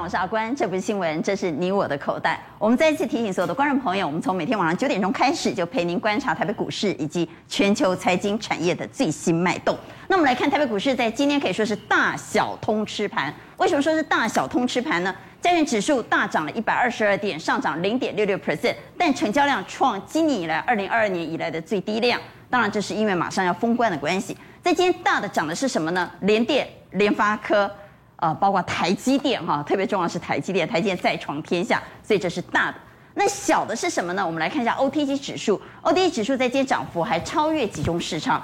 [0.00, 2.40] 我是阿关，这不是新闻，这是你我的口袋。
[2.58, 9.76] 我们再一次提醒所有的观众朋友，我们从每天晚上九点钟开始，就陪您观察台北股市以及全球财经产业的最新脉动。
[10.06, 13.32] 那我们来看台北股市，在今天可以说是大小通吃盘。
[13.56, 15.14] 为什么说是大小通吃盘呢？
[15.40, 22.20] 加权指数大涨了一百二十二点，上涨零点六六 percent，但成交量创今年以来二零二二年以来的最低量。
[22.50, 24.36] 当然，这是因为马上要封关的关系。
[24.62, 26.10] 在今天大的涨的是什么呢？
[26.20, 27.70] 联电、联发科。
[28.16, 32.78] 呃，包括台积电哈，特别重要是台积电，台积电再创天下，所以这是大的。
[33.14, 34.26] 那小的是什么呢？
[34.26, 38.42] 我们来看一下 OTC 指数，OTC 指数在今天涨幅还超越集中市场，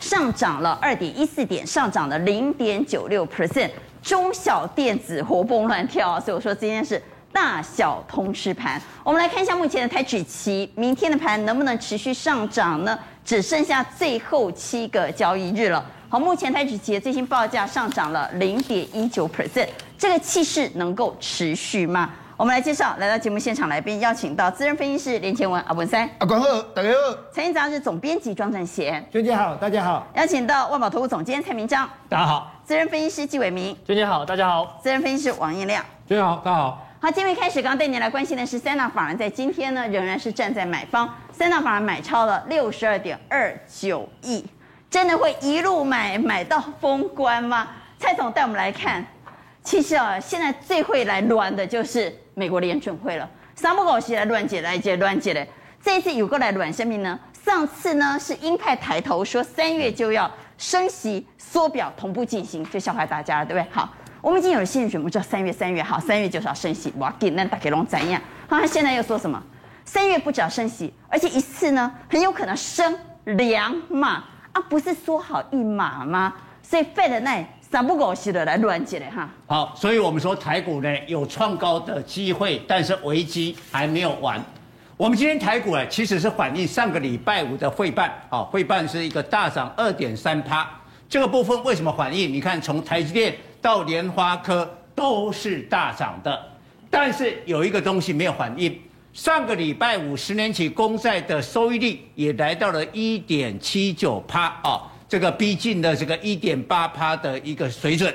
[0.00, 3.70] 上涨了二点一四点，上涨了零点九六 percent，
[4.02, 7.02] 中小电子活蹦乱跳，所以我说今天是
[7.32, 8.80] 大小通吃盘。
[9.02, 12.98] 我们来看一下目前的台指期，明天的盘能不能持续上涨呢？
[13.24, 15.84] 只剩下最后七个交易日了。
[16.14, 19.66] 好，目前台指期的最新报价上涨了零点一九 percent，
[19.98, 22.08] 这个气势能够持续吗？
[22.36, 27.16] 我们来介绍来到节目现场来宾，邀请到资深分析师连前文阿文三，阿关好，大家好。
[27.32, 30.06] 财经杂志总编辑庄正贤，娟姐好，大家好。
[30.14, 32.62] 邀请到万宝投顾总监蔡明章，大家好。
[32.62, 34.78] 资深分析师纪伟明，娟姐好，大家好。
[34.80, 36.86] 资深分析师王彦亮，娟姐好，大家好。
[37.00, 44.44] 好，今天开始，刚刚带您来关心的是三大法人在今天呢，仍然是站在买方，三大法人买超了六十二点二九亿。
[44.94, 47.66] 真的会一路买买到封关吗？
[47.98, 49.04] 蔡总带我们来看，
[49.64, 53.28] 其实啊，现在最会来乱的就是美国联准会了。
[53.56, 55.44] 三不狗西来乱解来解乱解的，
[55.82, 57.18] 这一次有过来乱声明呢？
[57.44, 63.68] 上次呢是鹰派抬头说三月就要升息缩表同步进行，就笑话大家了，对不对？
[63.72, 68.22] 好，我们已经有了心理准备，知道三月三月好，三月就是要升息，哇，给那大给龙怎样？
[68.48, 69.42] 好，他现在又说什么？
[69.84, 74.22] 三月不只要升息，而且一次呢很有可能升两码。
[74.54, 76.32] 啊，不是说好一码吗？
[76.62, 79.28] 所以费的那三不狗屎的来乱接的哈。
[79.46, 84.42] 好，所以我们说台股呢有创高的机会，但是危机还没有完。
[84.96, 90.66] 我们今天台股呢其实是反映上个礼拜五的费半，啊，费半是一个大涨二点三趴。
[91.08, 92.32] 这个部分为什么反映？
[92.32, 96.40] 你看从台积电到联发科都是大涨的，
[96.88, 98.80] 但是有一个东西没有反映。
[99.14, 108.12] 上个礼拜五，十年期公债的收益率也来到了一点七九趴啊，这个逼近了这个一点八趴的一个水准。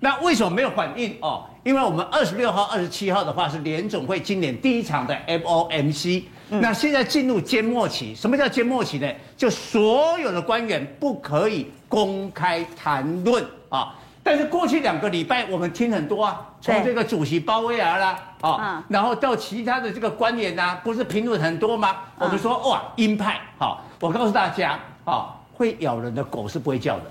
[0.00, 1.44] 那为什么没有反应哦？
[1.62, 8.12] 因为我们二十六号、二十七号的话是联总会今年第一场的 FOMC，那现在进入缄默期。
[8.12, 9.08] 什么叫缄默期呢？
[9.36, 13.94] 就所有的官员不可以公开谈论啊。
[14.30, 21.96] 但是过去两个礼拜，我们听很多啊，从这个主席鲍威尔啦，啊，然后到其他的这个官员呐，不是评论很多吗？
[22.16, 27.10] 我们说哇，鹰派，好，我告诉大家，啊，会咬人的狗是不会叫的，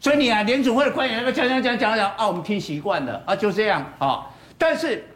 [0.00, 4.26] 所以你啊，联总会的官员那个讲讲讲讲讲啊，我们听习惯了啊，就这样啊。
[4.56, 5.06] 但是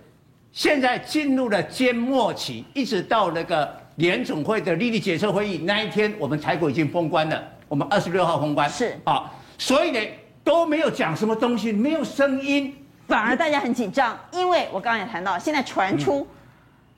[0.53, 9.99] 现在进入了缄默期，一直到那个联总会的利率决策会议那一天，我们台股已经封关了，我们二十六号封关是啊，所以呢。
[10.45, 12.75] 都没有讲什么东西，没有声音，
[13.07, 16.27] 反而大家很紧张，因为我刚刚也谈到，现在传出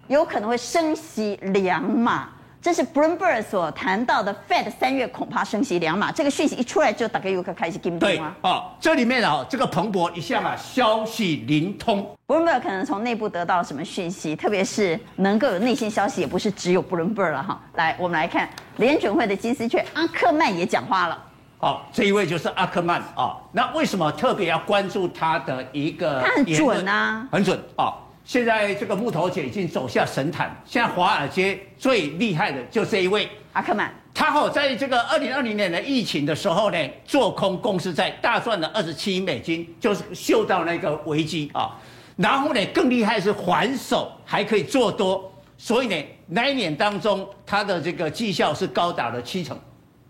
[0.08, 2.28] 有可能会升息两码，
[2.62, 17.60] 这是 Bloomberg 所谈到的 Fed 三月恐怕升息两码，这个讯息一出来就大概又开始跟对啊，哦，这里面啊，这个彭博一下嘛，消息灵通，Bloomberg 可能从内部得到什么讯息，特别是能够有内线消息，也不是只有 Bloomberg 了哈。
[17.74, 21.22] 来，我们来看联准会的金丝雀阿克曼也讲话了。
[21.64, 23.36] 好、哦，这一位就是阿克曼啊、哦。
[23.50, 26.20] 那为什么特别要关注他的一个？
[26.20, 27.94] 他很准啊，很准啊、哦。
[28.22, 33.90] 现在这个木头姐已经走下神坛，现在华尔街最厉害的就这一位阿克曼。
[34.12, 36.76] 他好，在这个二零二零年的疫情的时候呢，
[37.06, 41.70] 做空公司在大赚了二十七亿美金，就是嗅到那个危机啊、哦。
[42.16, 49.56] 然后呢，更厉害的是还手还可以做多，所以呢，那一年当中他的这个绩效是高达了七成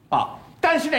[0.09, 0.31] 啊、哦。
[0.61, 0.99] 但是呢。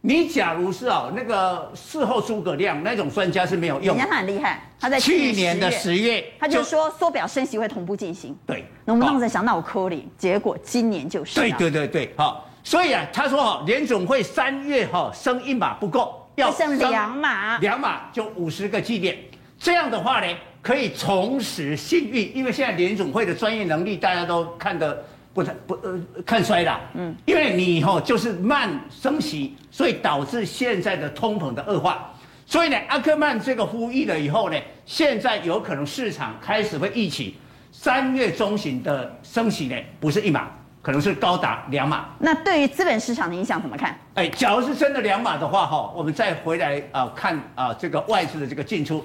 [0.00, 3.96] 你假如是哦，那个事后诸葛亮那种专家是没有用。
[3.96, 8.36] 人家他很厉害，他在去年的十月，他就说缩表升息会同步进行。
[8.46, 11.40] 对，那我们当时在想，到我扣零，结果今年就是。
[11.40, 19.18] 对对对对，好，所以啊，他说哈，联总会三月哈升一码不够，要升两码，两码就五十个基点，
[19.58, 25.04] 这样的话呢，可以重拾信誉，因为现在联总会的专业能力大家都看得。
[25.42, 32.12] 不不呃看衰了，嗯，因为你以后就是慢升息，所以导致现在的通膨的恶化，
[32.46, 37.36] 所以呢，阿克曼这个呼吁了以后呢，现在有可能市场开始会预期
[37.70, 40.48] 三月中旬的升息呢，不是一码，
[40.82, 42.06] 可能是高达两码。
[42.18, 43.96] 那对于资本市场的影响怎么看？
[44.14, 49.04] 哎，假如是真的两码的话，哈，我们再回来啊看啊这个外资的这个进出，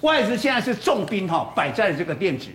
[0.00, 2.48] 外资现在是重兵哈摆在了这个电子，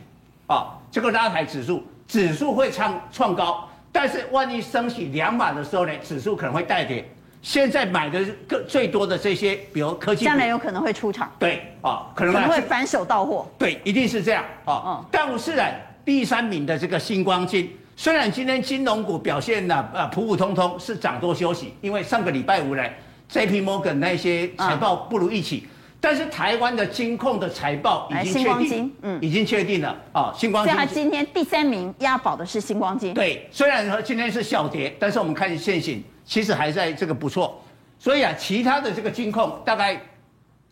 [0.48, 7.08] 啊，这个拉抬指数，指数会创创高，但是万一升起两码的时候呢，指数可能会带跌。
[7.44, 11.32] 现在买的个最多的这些，比如科技，将来有可能会出场。
[11.38, 13.48] 对啊，可能，可能会反手到货。
[13.60, 14.84] 对，一定是这样啊。
[14.86, 15.06] 嗯。
[15.12, 15.64] 但是呢，
[16.04, 22.84] 第三名的这个星光金，虽然今天金融股表现呢啊普普通通，是涨多休息，因为上个礼拜五呢
[23.32, 25.70] ，JP Morgan 那些财报不如预期，嗯、
[26.02, 30.34] 但是台湾的金控的财报已经确定，嗯，已经确定了啊。
[30.36, 30.74] 星光金。
[30.74, 33.14] 所以它今天第三名押宝的是星光金。
[33.14, 36.04] 对，虽然说今天是小跌，但是我们看现行。
[36.26, 37.60] 其实还在这个不错，
[37.98, 40.00] 所以啊，其他的这个金控大概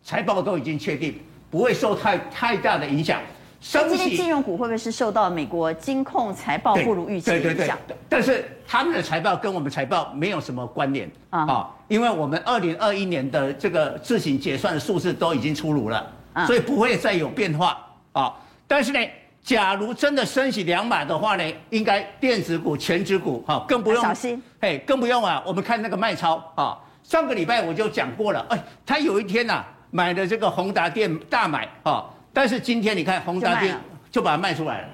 [0.04, 1.18] 财报都已经确定，
[1.50, 3.20] 不会受太太大的影响。
[3.60, 7.76] 今天金融股会不会是受到美国金控财报不如预期的影响？
[7.86, 16.06] 对对对，但是他们的财报跟我们财报没有什么关联啊，啊，因为我们二零二一年的这个自行结算的数字都已经出炉了，
[16.46, 17.78] 所以不会再有变化
[18.12, 18.34] 啊。
[18.66, 19.00] 但是呢。
[19.40, 25.42] 假如真的升息两码的话呢，应该电子股、全指股哈，更不用小心，嘿，更不用啊。
[25.46, 32.04] 我们看那个卖超啊，上个礼拜我就讲过了，哎，他有一天呐、啊、买的这个宏达电大买啊，
[32.38, 33.76] 但是今天你看宏达电
[34.12, 34.88] 就把它卖出来了，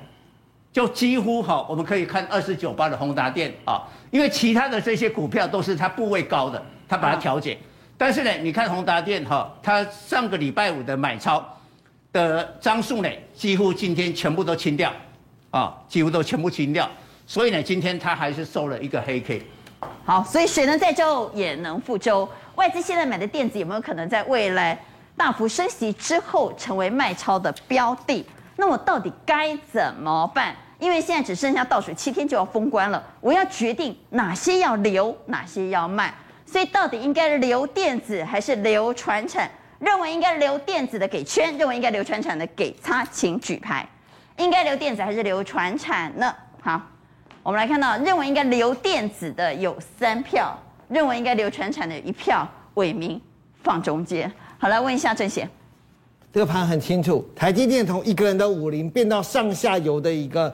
[0.73, 7.59] 就几乎哈，我们可以看二四九八的宏达电啊，因为其他的这些股票都是它部位高的，它把它调节，
[7.99, 11.47] 但是呢，你看宏达电哈，它上个礼拜五的买超。
[12.15, 14.91] 的张数呢，几乎今天全部都清掉，
[15.51, 16.89] 啊，几乎都全部清掉，
[17.27, 19.43] 所以呢，今天它还是收了一个黑 K。
[20.07, 24.81] 好，所以水能载舟也能覆舟，外资现在买的电子有没有可能在未来
[25.17, 28.27] 大幅升息之后成为卖超的标的？
[28.57, 30.55] 那我到底该怎么办？
[30.79, 36.13] 因为现在只剩下倒数七天就要封关了，我要决定哪些要留，哪些要卖，
[36.45, 39.51] 所以到底应该留电子还是留传产？
[39.79, 43.87] 认为应该留电子的给圈，认为应该留传产的给叉，请举牌。
[44.37, 46.35] 应该留电子还是留传产呢？
[46.61, 46.81] 好，
[47.43, 50.59] 我们来看到认为应该留电子的有三票，
[50.89, 53.21] 认为应该留传产的一票，伟明
[53.63, 54.31] 放中间。
[54.65, 55.47] 好，来问一下郑贤，
[56.33, 60.51] 这个盘很清楚，台积电从一个人的武林变到上下游的一个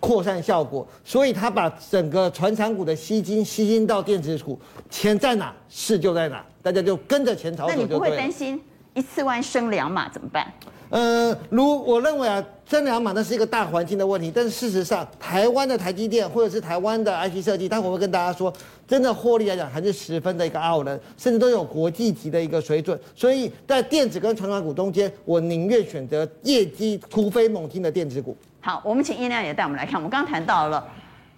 [0.00, 4.58] 扩散效果，所以他把整个传产股的吸金吸金到电子股，
[4.90, 7.68] 钱在哪，是就在哪，大家就跟着钱炒。
[7.68, 8.60] 那你不会担心？
[8.94, 10.52] 一次万升两码怎么办？
[10.92, 14.30] 呃，如我认为啊，升两码那是一个大环境的问题。
[14.34, 18.52] 但是事实上，台湾的台积电或者是台湾的 IC 设计，待会我会跟大家说，
[18.86, 23.00] 真的获利来讲还是十分的一个傲人，甚至都有国际级的一个水准。
[23.16, 28.36] 所以在电子跟传产股中间，我宁愿选择业绩突飞猛进的电子股。
[28.60, 29.94] 好，我们请叶亮也带我们来看。
[29.94, 30.86] 我们刚刚谈到了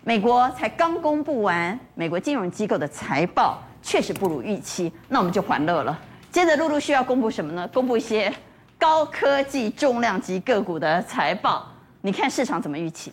[0.02, 5.96] 美国才刚公布完美国金融机构的财报，确实不如预期，那我们就欢乐了。
[6.32, 7.70] 接着陆陆续要公布什么呢？
[7.72, 8.34] 公布一些
[8.84, 11.64] 高科技重量级个股的财报。
[12.02, 13.10] 你看市场怎么预期？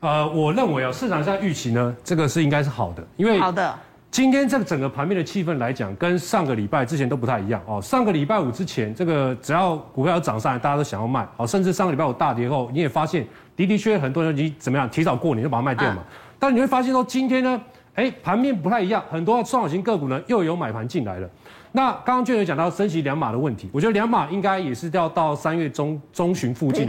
[0.00, 3.72] 呃，我认为啊，市场上预期呢，这个是应该是好的，因为好的。
[4.10, 7.80] 今天这个整个盘面的气氛来讲，跟上个礼拜之前都不太一样哦。
[7.80, 11.46] 上个礼拜五之前，这个只要股票要涨上来，大家都想要卖哦。
[11.46, 13.24] 甚至上个礼拜五大跌后，你也发现
[13.54, 15.98] 的的确确很多人已经怎么样提早过年就把它卖掉嘛。
[15.98, 16.04] 啊、
[16.36, 17.62] 但你会发现说，今天呢，
[17.94, 21.30] 哎，盘面不太一样，很多中小型个股呢又有买盘进来了。
[21.74, 26.86] 那刚刚就有讲到升息两码的问题，我觉得两码应该也是要到三月中中旬附近，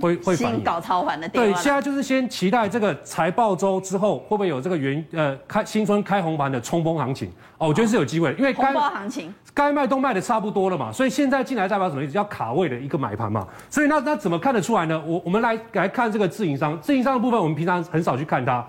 [0.00, 1.26] 会会先搞超环的。
[1.30, 12.12] 对，现在就是先期待这个财报周之后会不会有这个元呃开新春开红盘的冲锋行情哦，我觉得是有机会，因为该行情该卖都卖的差不多了嘛，所以现在进来代表什么意思？
[12.12, 15.02] 要卡位的一个买盘嘛，所以那那怎么看得出来呢？
[15.06, 18.62] 我我们来来看这个自营商，自营商的部分我们平常很少去看它。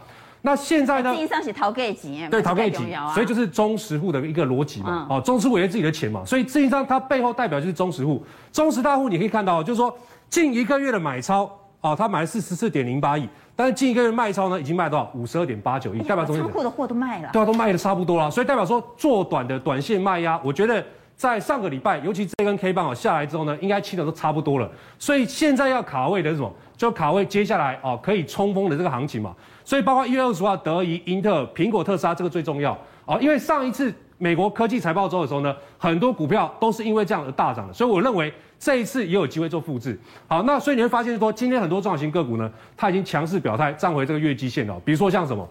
[0.46, 1.16] 那现在呢？
[1.16, 5.08] 经商是逃给钱，对，逃给钱，所以就是中实户的一个逻辑嘛。
[5.10, 8.22] 哦，中实户也是自己的钱嘛，所以自营商它背后代表就是中实户。
[8.52, 9.98] 中实大户你可以看到，就是说
[10.30, 15.10] 近一个月的买超，哦，他买了四十四点零八亿，但是近一个月卖超呢，已经卖多少？
[15.16, 17.30] 五十二点八九亿，代表中仓库的货都卖了。
[17.32, 20.84] 对啊，都卖的差不多了，所以代表说做短的短线卖压，我觉得
[21.16, 24.70] 在上个礼拜，尤其这根 K 棒啊下来之后呢，应该清的都差不多了。
[25.00, 26.52] 所以现在要卡位的是什么？
[26.76, 29.34] 就卡位接下来哦可以冲锋的这个行情嘛。
[29.66, 33.18] 所以，包括一月二十号，德仪、英特尔、苹果、特斯拉，这个最重要啊。
[33.20, 37.74] 因为上一次美国科技财报周的时候呢，很多股票都是因为这样而大涨的。
[37.74, 40.00] 所以，我认为这一次也有机会做复制。
[40.28, 44.80] 好，那所以你会发现说，今天很多中小型个股呢，它已经强势表态站回这个月基线了。
[44.86, 45.48] 比如说像什么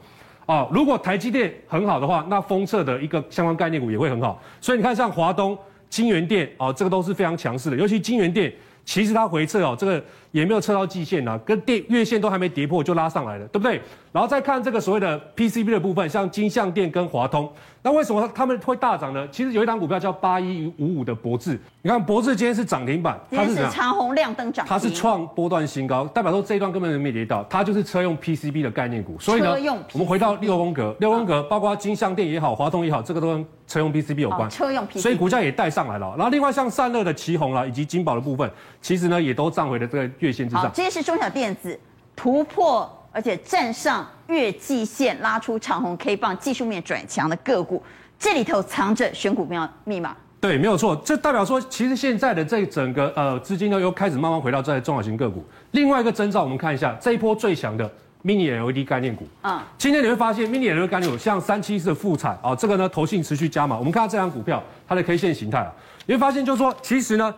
[0.46, 4.40] 哦，如果台积电很好的话，那封测的一个相关概念股也会很好。
[4.60, 5.56] 所以你看，像华东、
[5.88, 7.76] 金元电哦，这个都是非常强势的。
[7.76, 8.52] 尤其金元电
[8.84, 13.80] 其实它回撤哦，这个也没有测到季线啊，跟电月线都还没跌破就拉上来了，对不对？
[14.10, 17.50] 然后再看这个所谓的 PCB 的部分，像金像电跟华通，
[17.82, 19.26] 那为什么他们会大涨呢？
[19.30, 29.18] 其实有一档股票叫八一五五的博智，你看博智今天是涨停板，它是长红亮灯涨，它是创波段新高，代表说这一段根本没跌到，它就是车用 PCB 的概念股。
[29.18, 29.54] 所以呢，
[29.92, 36.14] 我们回到六宫格，六宫格包括金像电也好，华通也好，这个都跟车用 PCB 有关，车用 PCB，所以股价也带上来了。
[36.18, 38.50] 然后另外像散热的奇鋐啦，以及金宝的部分，
[38.82, 40.70] 其实呢也都站回了这个月线之上。
[40.72, 41.78] 这些是中小电子
[42.16, 42.98] 突破。
[43.14, 47.82] 而且站上月季线，拉出长红 K 棒，技术面转强的个股，
[48.18, 50.16] 这里头藏着选股妙密码。
[50.40, 55.44] 对，没有错，这代表说，其实现在的这整个呃资金呢，又开始慢慢回到这些中小型个股。
[55.72, 57.84] 另外一个征兆，我们看一下这一波最强的
[58.24, 59.28] Mini LED 概念股。
[59.42, 63.76] 嗯，今天你会发现 Mini LED 概念股像三七四的富采啊，这个呢投信持续加码。
[63.76, 65.70] 我们看到这张股票，它的 K 线形态啊，
[66.06, 67.34] 你会发现就是说，其实呢，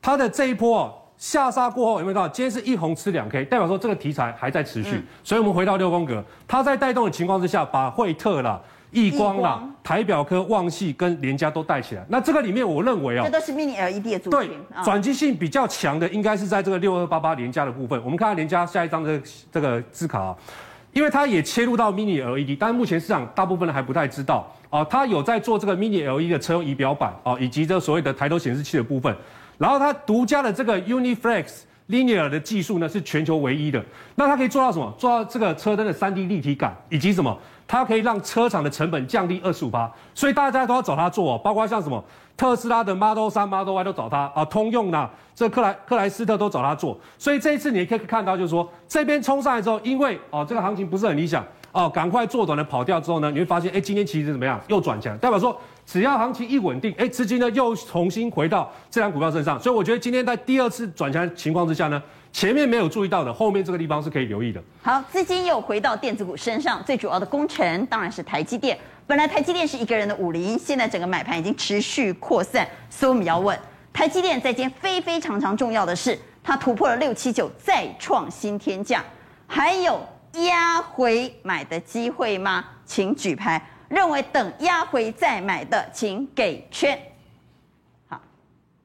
[0.00, 0.92] 它的这一波啊。
[1.18, 2.28] 下杀过后有没有看到？
[2.28, 4.92] 今天是一红吃两 K，代表说这个题材还在持续。
[4.92, 8.60] 嗯、所以我们回到六宫格，它在带动的情况之下，把惠特啦、
[8.92, 12.06] 易光啦、光台表科、旺系跟联家都带起来。
[12.08, 14.48] 那这个里面，我认为哦，这都是 Mini LED 的族群。
[14.48, 18.00] 对，转机性比较强的应该是在这个六二八八联家的部分。
[18.04, 20.36] 我们看到联家下一张这个这个字卡啊，
[20.92, 29.12] 因为它也切入到 Mini LED，但是目前市场大部分人还不太知道啊，它有在做这个 Mini LED 的车用仪表板啊，以及这所谓的抬头显示器的部分。
[29.58, 33.82] 然后它独家的这个 UniFlex Linear 的技术呢，是全球唯一的。
[34.14, 34.94] 那它可以做到什么？
[34.98, 37.36] 做到这个车灯的 3D 立体感，以及什么？
[37.66, 39.90] 它可以让车厂的成本降低二十五趴。
[40.14, 42.02] 所以大家都要找它做哦，包括像什么
[42.36, 46.98] 特斯拉的 Model 3、Model Y 都找它啊，通用的这克莱克莱斯特都找它做。
[47.18, 54.60] 所以这一次你也可以看到，就是说这边冲上来之后，因为哦这个行情不是很理想哦，赶快做短的跑掉之后呢，你会发现哎今天其实怎么样？
[54.68, 55.58] 又转强，代表说。
[55.90, 64.62] 只要行情一稳定，哎，资金呢又重新回到这张股票身上，所以我觉得今天在第二次转强情况之下呢，前面没有注意到的，后面这个地方是可以留意的。
[64.82, 68.78] 好，资金又回到电子股身上，最主要的功臣当然是台积电。
[69.06, 73.58] 本来台积电是一个人的武林，现在整个买盘已经持续扩散，所以我们要问
[73.90, 79.02] 台积电在今天非非常常重要的是，它突破了六七九，再创新天价，
[79.46, 82.62] 还有压回买的机会吗？
[82.84, 83.66] 请举牌。
[83.88, 86.98] 认为等压回再买的，请给圈。
[88.06, 88.20] 好，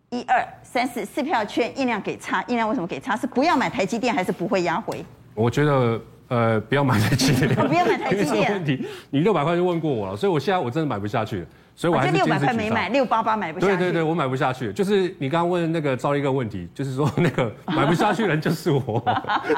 [0.10, 3.16] 一二三四四票圈，印量给差，印量为什么给差？
[3.16, 5.04] 是不要买台积电，还是不会压回？
[5.36, 7.54] 我觉得，呃，不要买台积电。
[7.54, 8.52] 不要买台积电。
[8.54, 13.76] 问题，你六百块就问过我了，所以我现在我真的买不下去了，所以我还是六百块没买，六八八买不下去。
[13.76, 14.72] 对对对，我买不下去。
[14.72, 19.04] 就是你刚刚问那个赵一个问题，就是说那个买不下去的人就是我。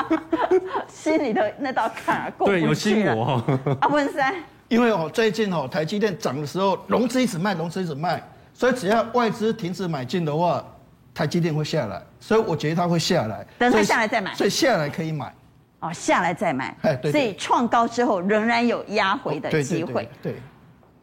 [0.88, 2.60] 心里头那道坎儿过不去。
[2.60, 3.44] 对，有心魔。
[3.82, 4.34] 阿文山。
[4.68, 8.22] 因为哦，最近哦，台积电涨的时候，融资一直卖，融资一直卖，
[8.54, 10.66] 所以只要外资停止买进的话，
[11.14, 13.46] 台积电会下来，所以我觉得它会下来。
[13.60, 14.34] 等它下来再买。
[14.34, 15.34] 所以下来可以买。
[15.82, 16.76] 哦，下来再买。
[16.82, 17.12] 哎，对。
[17.12, 20.10] 所以创高之后仍然有压回的机会。
[20.22, 20.36] 对。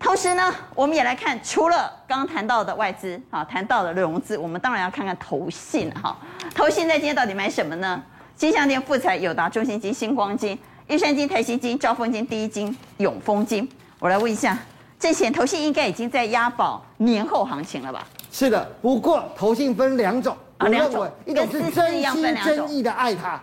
[0.01, 6.17] 同时呢，我们也来看，除了刚刚谈到的外资，啊，谈到的融资，我们当然要看看投信哈。
[6.53, 8.03] 投信在今天到底买什么呢？
[8.35, 10.59] 金像电、富彩、友达、中信金、星光金。
[10.93, 13.67] 玉山金、台新金、兆丰金、第一金、永丰金，
[13.99, 14.59] 我来问一下，
[15.01, 18.07] 这些投信应该已经在押宝年后行情了吧？
[18.31, 23.43] 是的，不过投信分两种，啊，两种，一种是真心真意的爱他，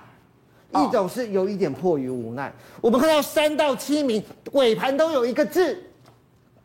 [0.75, 2.53] 一种是有一点迫于无奈。
[2.81, 5.83] 我们看到三到七名尾盘都有一个字。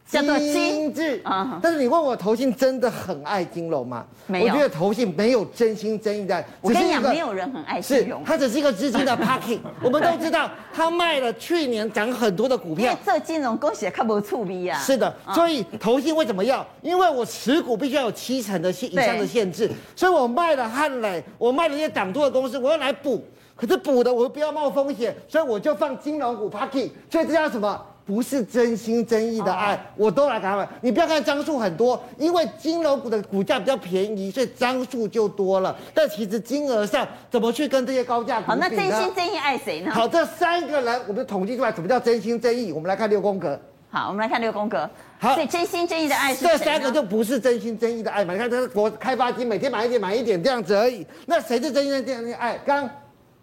[0.07, 1.59] 叫做精致啊！
[1.63, 4.05] 但是你问我投信真的很爱金融吗？
[4.27, 6.45] 没有，我觉得投信没有真心真意在。
[6.61, 9.59] 我跟你讲，没有人很爱金融，它只是一个资金的 parking。
[9.83, 12.97] 我们都知道，他卖了去年涨很多的股票。
[13.05, 14.79] 这金融恭喜看不出逼啊！
[14.79, 16.65] 是的，所以投信为什么要？
[16.83, 23.25] 因为我持股必须要有七成的限以上的限制，所以我卖了汉磊，我卖了一些涨多的公司，我要来补。
[23.57, 26.91] 可是补的我又不要冒风险，所以我就放金融股 parking。
[27.11, 27.81] 所以这叫什么？
[28.07, 30.69] 不是真心真意的爱，我都来给他们。
[30.83, 35.75] 你不要看张数很多，因为金融股的股价比较便宜，所以张数就多了。
[35.95, 38.49] 但其实金额上怎么去跟这些高价股？
[38.49, 39.91] 好，那真心真意爱谁呢？
[39.91, 42.73] 好，这三个人我们统计出来，什么叫真心真意？
[42.73, 43.59] 我们来看六宫格。
[43.89, 44.89] 好，我们来看六宫格。
[45.19, 46.49] 好，所以真心真意的爱是谁？
[46.49, 48.35] 这三个就不是真心真意的爱嘛？
[48.35, 51.07] 你看，这是国开发金，每天买一点买一点这样子而已。
[51.25, 52.59] 那谁是真心真意的爱？
[52.67, 52.87] 刚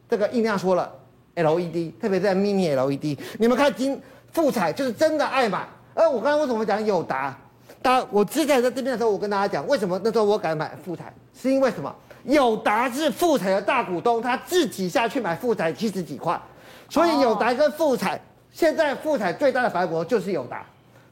[0.08, 0.92] 这个印亮说了
[1.34, 4.00] ，LED，特别在 Mini LED，你们看金。
[4.32, 7.38] 富彩就是真的爱买，而我刚刚为什么讲友达？
[7.82, 11.94] 当我之前在这边的时候，我跟大家讲，为什么那时候我敢买富彩，是因为什么？
[12.26, 16.40] 友达是富彩的大股东，他自己下去买富彩七十几块，
[16.88, 18.22] 所以友达跟富采
[18.52, 20.64] 现在富彩最大的反驳就是友达，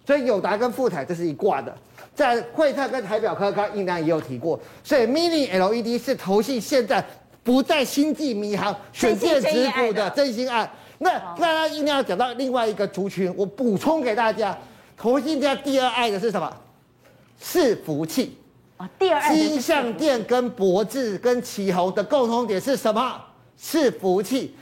[0.05, 1.75] 所以友达跟富彩这是一挂的。
[2.13, 7.03] 在惠特跟台表科刚应当也有提过，所以 Mini LED 是投信现在
[7.43, 10.69] 不在星际迷航选电子股的真心爱。
[10.99, 14.55] 那大家一定要讲到另外一个族群，我补充给大家，
[14.95, 16.53] 投信家第二爱的是什么？
[17.41, 18.37] 伺服器。
[18.77, 19.33] 啊，第二爱。
[19.33, 23.21] 金项店跟博智跟奇鋐的共同点是什么？
[23.59, 24.55] 伺服器。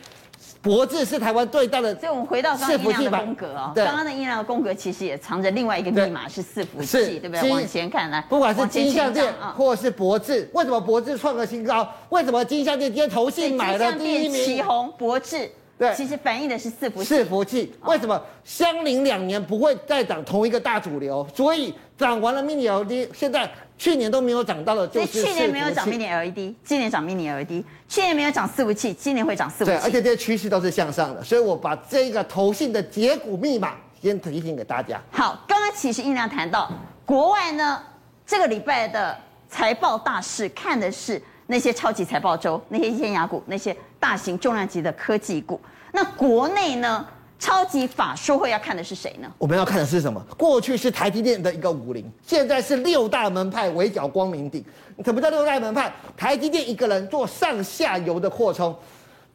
[0.59, 7.49] 博智是台湾最大的，所以我们回到刚刚音量的宫格啊，刚刚的音量的宫格其实也藏着另外一个密码，是伺服器，对不对？
[7.49, 11.87] 往前看来，不管是金项店或是博智，为什么博智创个新高？
[12.09, 14.43] 为什么金项店今天投信买了第一名？
[14.43, 17.13] 旗红、博智，对，其实反映的是伺服器。
[17.15, 21.27] 伺服器为什么相邻两年不会再涨同一个大主流？
[21.35, 23.49] 所以涨完了 Mini LED，现在。
[23.79, 27.63] 去年都没有涨到的，就是去年没有涨 Mini LED，今年涨 Mini LED。
[27.87, 29.65] 去年没有涨伺服器，今年会涨伺服器。
[29.65, 34.99] 对，而且这些趋势都是向上的，所以我把这个投信的解股密码先提醒给大家。
[35.11, 36.71] 好，刚刚其实音量谈到
[37.05, 37.79] 国外呢，
[38.25, 39.15] 这个礼拜的
[39.47, 45.59] 财报大事看的是那些超级财报周，那些尖牙股，那些大型重量级的科技股。
[45.91, 47.05] 那国内呢？
[47.39, 49.31] 超级法说会要看的是谁呢？
[49.37, 50.19] 我们要看的是什么？
[50.35, 54.65] 过去是台积电的一个武林，现在是六大门派围剿光明顶。
[55.05, 55.93] 什么叫六大门派？
[56.17, 58.75] 台积电一个人做上下游的扩充，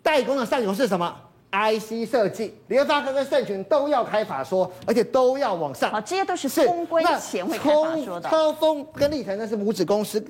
[0.03, 1.17] 代工的上游是什么
[1.53, 5.93] ？IC 设计，联发科跟盛群都要开法说，而且都要往上。
[5.93, 8.29] 好，这些都是封关前会开法说的。
[8.29, 10.21] 超丰跟立成那是母子公司。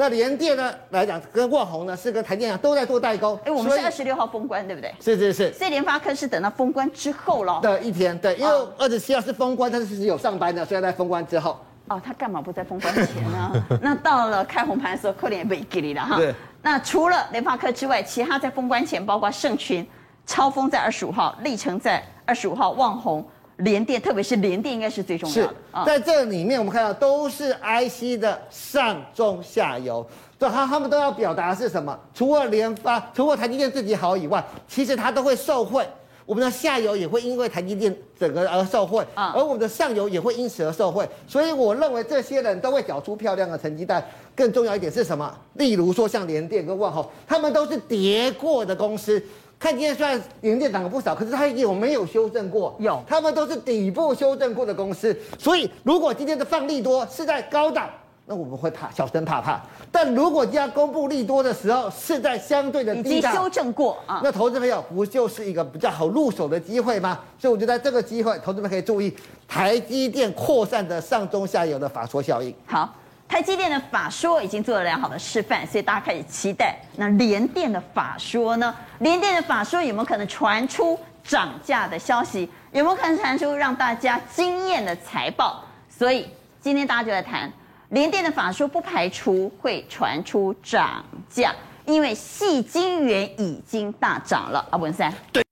[0.00, 3.36] 那联电呢来讲，跟旺宏呢是跟台电啊都在做代工。
[3.44, 4.94] 哎，我们是二十六号封关，对不对？
[5.00, 5.52] 是是是。
[5.52, 7.58] 所以联发科是等到封关之后了。
[7.60, 11.58] 的一天，对，因为二十七号是封关，但是是有上班的，所以在封关之后。
[11.88, 13.64] 哦，他干嘛不在封关前呢？
[13.82, 16.16] 那到了开红盘的时候，扣点也被给你了哈。
[16.16, 16.32] 对。
[16.62, 19.84] 那除了联发科之外，其他在封关前，包括盛群、
[20.24, 23.28] 超峰在二十五号，力成在二十五号，旺宏。
[23.58, 25.48] 联电，特别是联电，应该是最重要的。
[25.48, 30.06] 是，在这里面，我们看到都是 IC 的上中下游，
[30.38, 31.98] 对，他他们都要表达的是什么？
[32.14, 35.86] 除了联发，除了台积电自己好以外，其实它都会受惠。
[36.24, 41.08] 我们的下游也会因为台积电整个而受惠，而我们的上游也会因此而受惠。
[41.26, 44.04] 所以我认为这些人都会缴出漂亮的成绩单。
[44.36, 45.34] 更重要一点是什么？
[45.54, 49.20] 例如说像联电跟万豪，他们都是跌过的公司。
[49.58, 52.76] 看今天虽然联电涨了不少，可是它有没有修正过？
[52.78, 55.16] 有，他们都是底部修正过的公司。
[55.36, 57.90] 所以如果今天的放利多是在高档，
[58.26, 59.60] 那我们会怕，小声怕怕。
[59.90, 67.18] 但如果今天公布利多的时候是在相对的低档，修正过啊，那投资朋友不就是一个比较好入手的机会吗？
[67.36, 69.12] 所以我觉得这个机会，投资们可以注意
[69.48, 72.54] 台积电扩散的上中下游的法说效应。
[72.64, 72.88] 好。
[73.28, 76.74] 台积电的法说已经做了良好的示范，所以大家开始期待。
[76.96, 78.74] 那联电的法说呢？
[79.00, 82.48] 联电的法说有没有可能传出涨价的消息？
[82.72, 85.62] 有没有可能传出让大家惊艳的财报？
[85.90, 86.26] 所以
[86.58, 87.52] 今天大家就在谈
[87.90, 94.66] 联电的法说，不排除会传出涨价，因为细晶圆已经大涨了。
[94.70, 95.12] 阿文三。
[95.30, 95.47] 对。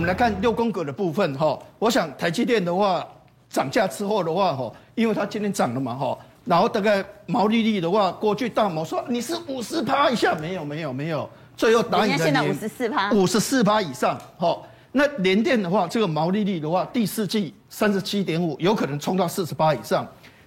[0.00, 3.06] 们来看六宫格的部分哈，我想台积电的话
[3.48, 14.58] 涨价之后的话哈，因为它今天涨了嘛哈，然后大概毛利率的话，过去大摩说你是五十趴以下，没有没有没有，最后答应现在五十四趴，五十四趴以上哈。
[14.92, 20.06] 那联电的话，这个毛利率的话，第四季三十七点五，有可能冲到四十八以上。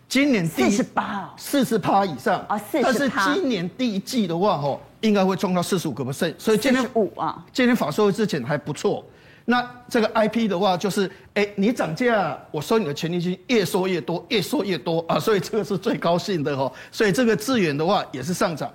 [0.10, 3.26] 今年四十八，四十趴以上啊，四十趴。
[3.26, 9.04] 但是今年第一季的话哈，应该会冲到四十五个 percent，所以今天五啊，今天法说会之前还不错。
[9.46, 16.72] 那这个 IP 的话，就是哎，你涨价，我收你的权利金，越收越多，越收越多啊，所以这个是最高兴的哦。
[16.92, 18.72] 所以这个资源的话也是上涨，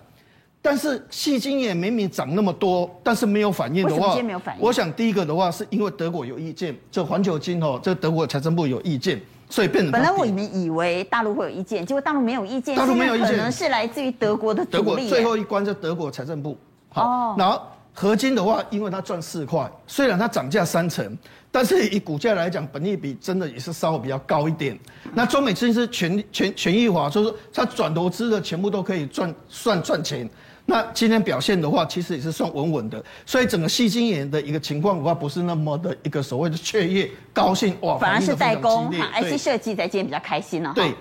[0.60, 4.62] 但是细金也明明涨那么多，但是没有反应的话，没有反应？
[4.62, 9.90] 我想第一个的话是因为德国有意见，这环球金哦，这德国财政部有意见，所以变成。
[9.90, 16.58] 本来我们以为大陆会有意见，结果大陆没有意见，大陆没有意见，可能是来自于德国的德国最后一关是德国财政部，
[16.90, 17.62] 好，然后。
[18.00, 21.18] 合金的话，因为它赚四块，虽然它涨价三成，
[21.50, 24.78] 但是以股价来讲，本益比真的也是稍微比较高一点。
[25.14, 30.30] 那中美金是全全权益化，所以说它转投资的全部都可以赚算赚钱。
[30.64, 33.04] 那今天表现的话，其实也是算稳稳的。
[33.26, 40.72] 所以整个细晶眼的一个情况的话，不是那么的一个所谓的雀跃高兴哇，反而是代工哈，IC 设计在今天比较开心了。
[40.72, 40.94] 对，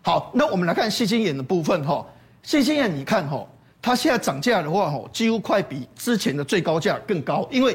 [0.00, 2.02] 好，那我们来看细晶眼的部分哈，
[2.42, 3.46] 细晶眼你看哈。
[3.88, 7.74] 它现在涨价的话，吼，几乎快比之前的最高价更高，因为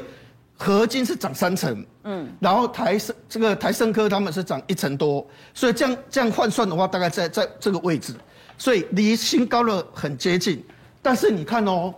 [0.55, 8.13] 合金是涨三成，嗯，然后台生这个台胜科他们是涨一成多，所以这样这样换算的话，大概在在这个位置，
[8.59, 10.63] 所以离新高了很接近。
[11.01, 11.91] 但是你看哦，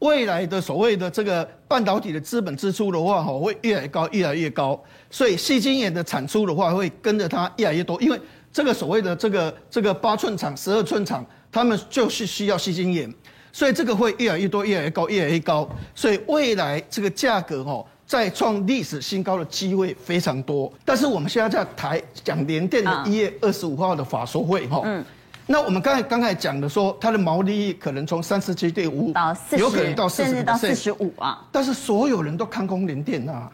[0.00, 4.82] 未来的所谓的这个半导体的资本支出的话，吼，会越来越高，越来越高。
[5.12, 8.02] 所以细晶眼的产出的话，会跟着它越来越多。
[8.02, 8.20] 因为
[8.52, 13.14] 这个所谓的这个这个八寸厂、十二寸厂，他们就是需要细晶圆，
[13.52, 15.68] 所以这个会越来越多，越来越高，越来越高。
[15.94, 20.72] 所以未来这个价格哦，再创历史新高的机会非常多。
[20.84, 24.82] 但是我们现在在台讲联电的一月二十五号的法说会哈。
[24.84, 25.04] 嗯
[25.46, 31.44] 那我们刚才刚才讲的说，它的毛利可能从三十七点五到四十，有可能到四十，甚至到四十五啊。
[31.50, 33.50] 但是所有人都看空联电啊，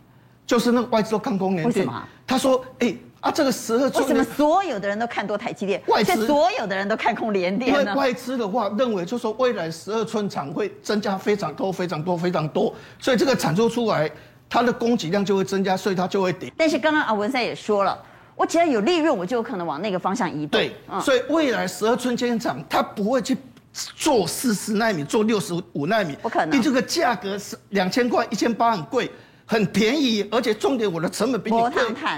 [0.46, 1.74] 就是那个外资都看空联电。
[1.74, 2.08] 为什么？
[2.26, 5.82] 他说：“哎、欸、啊，这个十二寸。”为什么所有的人都看多台积电？
[5.88, 7.80] 外资所有的人都看空联电呢？
[7.80, 14.10] 因为外资的话认为，就是说未来十二寸厂会增加非常多、非常多、非常多，所以这个产出出来，
[14.48, 16.52] 它的供给量就会增加，所以它就会跌。
[16.56, 17.98] 但是刚刚阿文赛也说了。
[18.38, 20.60] 我只要有利润，我就有可能往那个方向移动。
[20.60, 23.34] 对，嗯、所以未来十二寸晶圆厂它不会去
[23.72, 26.54] 做四十纳米，做六十五纳米，不可能。
[26.54, 29.10] 你这个价格是两千块、一千八，很贵，
[29.46, 31.70] 很便宜，而且重点我的成本比你贵，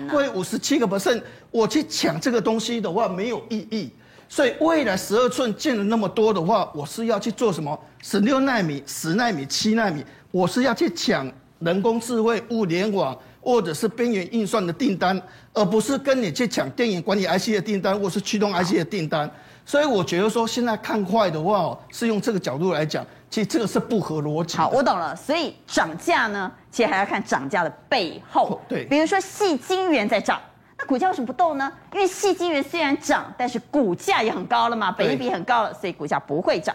[0.09, 3.91] 贵五十七个 percent，我去抢这个东西的话没有意义。
[4.29, 7.79] 所以未来十二寸建了那么多的话，我是要去做什么？
[8.03, 13.17] 十六纳米、十纳米、七纳米，我是要去抢人工智慧、物联网。
[13.41, 15.19] 或者是边缘运算的订单，
[15.55, 19.31] 而不是跟你去抢电源管理 IC 的订单，或是驱动 IC 的订单。
[19.65, 24.57] 所以我觉得说，现在看坏的话，是用这个角度来讲，其实这个是不合逻辑。
[24.57, 25.15] 好，我懂了。
[25.15, 28.61] 所以涨价呢，其实还要看涨价的背后。
[28.69, 30.41] 对，比如说矽晶圆在涨，
[30.79, 31.73] 那股价为什么不动呢？
[31.93, 36.75] 因为矽晶圆虽然涨，但是股价也很高了嘛，本益比很高了，所以股价不会涨。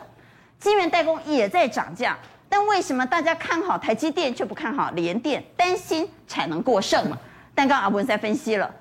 [0.59, 2.17] 晶圆代工也在涨价。
[2.47, 5.43] 但为什么大家看好台积电却不看好联电？
[5.57, 7.17] 担心产能过剩嘛？
[7.55, 8.71] 但刚刚阿文在分析了，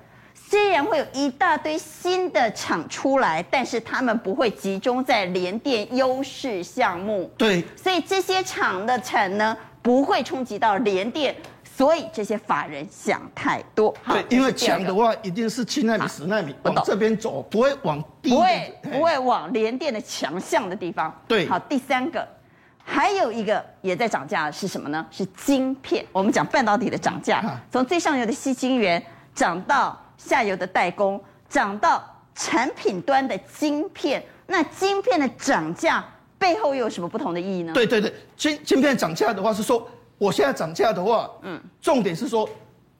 [0.53, 7.27] 虽然会有一大堆新的厂出来，但是他们不会集中在联电优势项目。
[7.35, 11.35] 对，所以这些厂的产能不会冲击到联电，
[11.75, 13.91] 所以这些法人想太多。
[14.07, 21.11] 对，因为抢的话一定是七纳米、十纳米往这边走，不会往低，不会不会往联电的强项的地方。
[21.27, 22.27] 对，好，第三个。
[22.83, 25.03] 还有一个也在涨价的是什么呢？
[25.09, 26.05] 是晶片。
[26.11, 34.23] 我们讲半导体的涨价，从最上游的矽晶圆涨到下游的代工，涨到产品端的晶片。
[34.45, 36.03] 那晶片的涨价
[36.37, 37.73] 背后又有什么不同的意义呢？
[37.73, 42.47] 对对对，晶晶片涨价的话是说，我现在涨价的话，嗯，重点是说，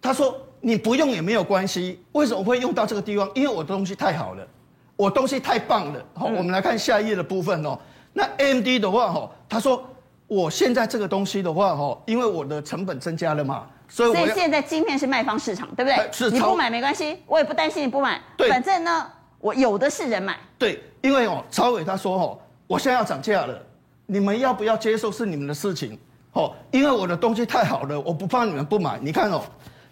[0.01, 2.01] 他说你不用也没有关系。
[2.13, 3.29] 为什么会用到这个地方？
[3.35, 4.47] 因为我的东西太好了，
[4.95, 6.05] 我东西太棒了。
[6.13, 7.77] 好，我们来看下一页的部分哦。
[8.13, 9.83] 那 AMD 的话，哈，他说
[10.27, 16.09] 我现在这个东西的话，哈，因为我的成本增加了嘛，所以所以现在晶片是卖方市场，对不对？
[16.11, 16.31] 是。
[16.31, 18.19] 你不买没关系，我也不担心你不买。
[18.35, 18.49] 对。
[18.49, 19.07] 反正呢，
[19.39, 20.37] 我有的是人买。
[20.57, 23.61] 对，因为哦，超伟他说哦，我现在要涨价了，
[24.05, 25.97] 你们要不要接受是你们的事情，
[26.31, 28.97] 哦，因为我的东西太好了，我不怕你们不买。
[29.01, 29.43] 你看哦，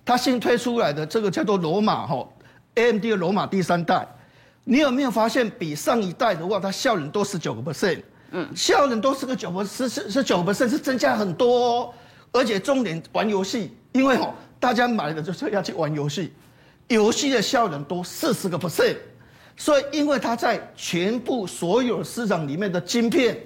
[0.04, 2.27] 他新推出来的这个叫做罗马哈
[2.75, 4.08] ，AMD 的罗马第三代，
[4.63, 8.01] 你有没有发现比上一代的话，它效能多十九个 percent？
[8.32, 11.93] 嗯，效能都是个九 percent 是是九 percent 是增加很多哦。
[12.34, 16.32] 而且重点玩游戏，因为哦，大家买的就是要去玩游戏，
[16.88, 18.97] 游戏的效能多四十个 percent。
[19.58, 23.38] 所以，因为它在全部所有市场里面的晶片，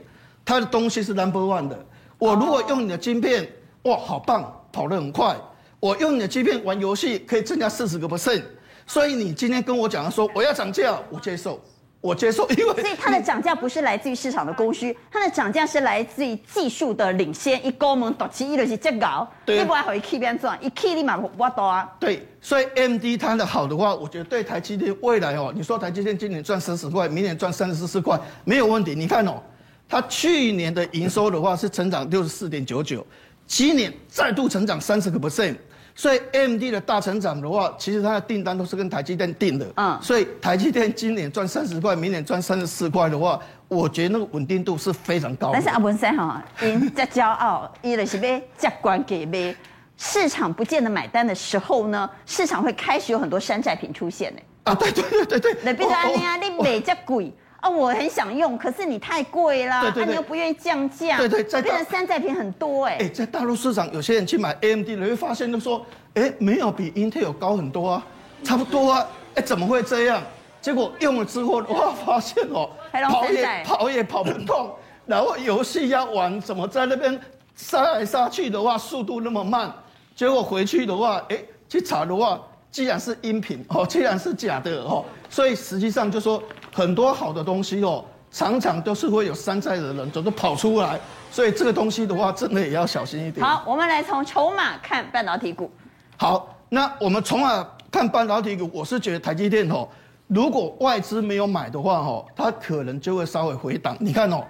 [0.45, 1.85] 它的东西是 number one 的。
[2.17, 3.49] 我如果用你的晶片，
[3.83, 5.35] 哇，好棒，跑得很快。
[5.79, 8.43] 我用你的晶片玩游戏，可以增加四十个 percent。
[8.87, 11.59] 所以你今天跟我讲说我要涨价，我接受。
[12.05, 17.65] 我接受， 因为所以它的涨价不是来自于市场的供需，它的涨价是来自于技术的领先。
[17.65, 21.89] 一高门短期一就是这高，对，你不还可以 K 边赚，一 K 立马挖多啊。
[21.99, 28.93] 对，所以 AMD 它的好的话，我觉得对台积电未来哦，你说台积电今年赚三十块，明年赚三十四块，没有问题。
[28.93, 29.41] 你看哦，
[29.89, 33.03] 它去年的营收的话是成长六十四点九九，
[33.47, 35.55] 今年再度成长三十个 percent。
[35.97, 39.65] 所以 AMD 的大成长的话，其实它的订单都是跟台积电订的。
[39.77, 45.53] 嗯，所以台积电今年赚三十块，明年赚三十四块的话，我觉得那个稳定度是非常高的。
[45.53, 49.55] 但是阿文生哈，因在骄傲，伊的是被价关给呗。
[49.97, 54.41] 市场不见得买单的时候呢，市场会开始有很多山寨品出现呢。
[54.65, 55.57] 啊，对对对对对。
[55.63, 57.33] 那比如说安尼啊，你卖这贵。
[57.65, 63.05] 啊，我很想用，可是你太贵啦，那、啊、你又不愿意降价，对对，在变成山寨品很多哎、欸。
[63.05, 68.05] 哎，在大陆市场，有些人去买 AMD，你会发现就说，哎，没有比 Intel 高很多啊，
[68.43, 70.21] 差不多啊，哎，怎么会这样？
[70.61, 74.69] 结果用了之后，哇， 发现哦，跑也跑也跑不动，
[75.07, 77.19] 然后游戏要玩，怎么在那边
[77.55, 79.73] 杀来杀去的话，速度那么慢，
[80.15, 86.43] 结果回去的话，哎，去查的话，既然是音频哦，既然是假的哦，所以实际上就说。
[86.75, 90.99] 很多好的东西哦，常常都是会有山寨的人，总是跑出来，
[91.31, 93.45] 所以这个东西的话，真的也要小心一点。
[93.45, 95.71] 好，我们来从筹码看半导体股。
[96.17, 99.87] 好，那我们从啊看半导体股，我是觉得台积电哦，
[100.27, 103.95] 如果外资没有买的话哦，它可能就会稍微回档。
[103.97, 104.43] 你看哦，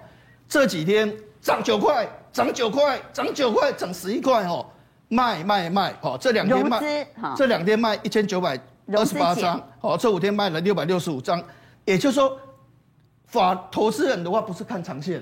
[0.50, 4.66] 这几天涨九块，涨九块，涨九块，涨十一块哦，
[5.10, 8.60] 卖卖卖，哦，这两天卖，这两天卖一千九百
[8.94, 11.40] 二十八张，哦，这五天卖了六百六十五张，
[11.86, 12.38] 也就是说。
[13.28, 15.22] 法投资人的话不是看长线，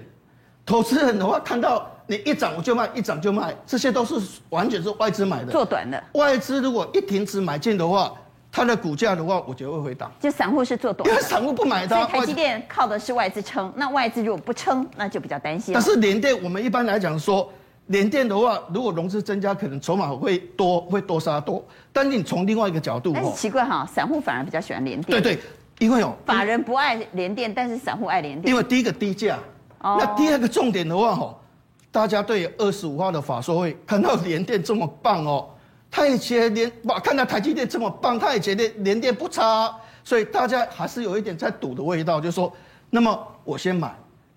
[0.66, 6.04] 投资人的话看到你一涨我就卖，一涨就卖，这些都是完全是外资买的，做短的。
[6.12, 8.14] 外资如果一停止买进的话，
[8.52, 10.12] 它的股价的话，我觉得会回档。
[10.20, 11.96] 就散户是做短，因为散户不买它。
[11.96, 15.74] 所以台积电靠的是外资撑，那外资如果不撑，那就比较担心。
[15.74, 17.52] 但是联电，我们一般来讲说，
[17.88, 21.66] 联电的话，如果融资增加，可能筹码会多，会多杀多。
[21.92, 25.20] 但是你从另外一个角度，但是奇怪哈，散户反而比较喜欢联电。
[25.20, 25.42] 对对。
[25.84, 28.50] 因为哦，法人不爱联电，但是散户爱联电。
[28.50, 29.38] 因为第一个低价，
[29.82, 31.38] 哦、那第二个重点的话吼，
[31.92, 35.50] 大家对二十五号的法说会看到联电这么棒哦，
[35.92, 42.50] 他也觉得联哇，看到台积电这么棒，他也觉得联电不差，所以大家还是有一点在赌的味道，就是说，
[42.90, 43.94] 那么我先买，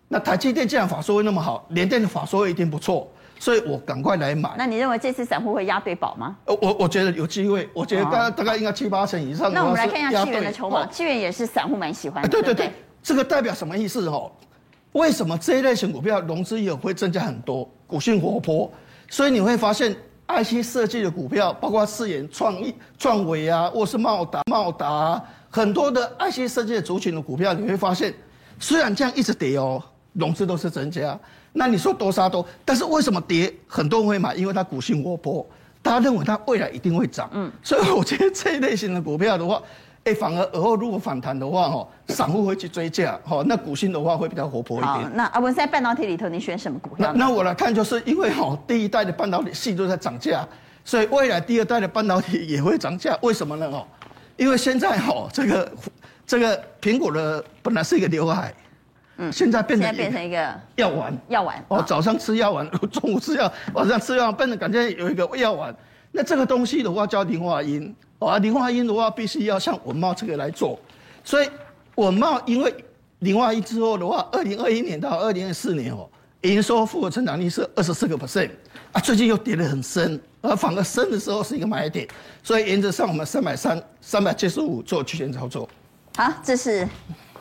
[0.08, 3.08] 那台积电既然法说会那么好，联电的法说会一定不错。
[3.38, 4.54] 所以我赶快来买。
[4.56, 6.36] 那你认为这次散户会押对宝吗？
[6.46, 9.52] 呃，我我觉得有机会，我觉得大概大概应该七八成以上。
[9.52, 12.28] 那我们来看一下智原的筹码，智原也是散户蛮喜欢的。
[12.28, 12.72] 对对对，
[13.02, 14.30] 这个代表什么意思哦？
[14.92, 18.70] 为什么这一类型股票融资也会增加很多，股性活泼？
[19.08, 19.94] 所以你会发现
[20.26, 28.14] IC 设计的股票，包括四眼、创意、创维啊，或是茂达、茂达，很多的 IC 设计的族群的股票，你会发现，
[28.58, 29.82] 虽然这样一直跌哦，
[30.14, 31.18] 融资都是增加。
[31.58, 33.50] 那你说多杀多，但是为什么跌？
[33.66, 35.44] 很多人会买，因为它股性活泼，
[35.80, 37.30] 大家认为它未来一定会涨。
[37.32, 39.62] 嗯，所以我觉得这一类型的股票的话，
[40.04, 44.92] 哎，反而而后如果反弹的话，哈，散户会去追价，哈，那股性的话会比较活泼一点。
[44.92, 47.10] 好，那阿，文在半导体里头，你选什么股票？
[47.14, 50.46] 那那我来看，就是因为哈，第一代的半导体系都在涨价，
[50.84, 53.18] 所以未来第二代的半导体也会涨价。
[53.22, 53.66] 为什么呢？
[53.72, 53.86] 哦，
[54.36, 55.72] 因为现在哈，这个
[56.26, 58.52] 这个苹果的本来是一个刘海。
[59.18, 65.74] 嗯，现在变成现在变成一个药丸，药丸哦，早上吃药丸， 中午吃药，晚上吃药，变得感觉有一个药丸。
[66.12, 70.78] 那这个东西的话叫磷化銦，啊，磷化銦的话必须要像稳懋这个来做。
[71.24, 71.48] 所以
[71.96, 72.74] 稳懋因为
[73.20, 76.08] 磷化銦之后的话，二零二一年到二零二四年哦，
[76.42, 78.50] 营收复合成长率是二十四个 percent
[78.92, 82.06] 啊，最近又跌得很深，而反而升的时候是一个买点。
[82.42, 85.68] 所以原则上我们三百三、三百七十五做区间操作。
[86.16, 86.86] 好，这是。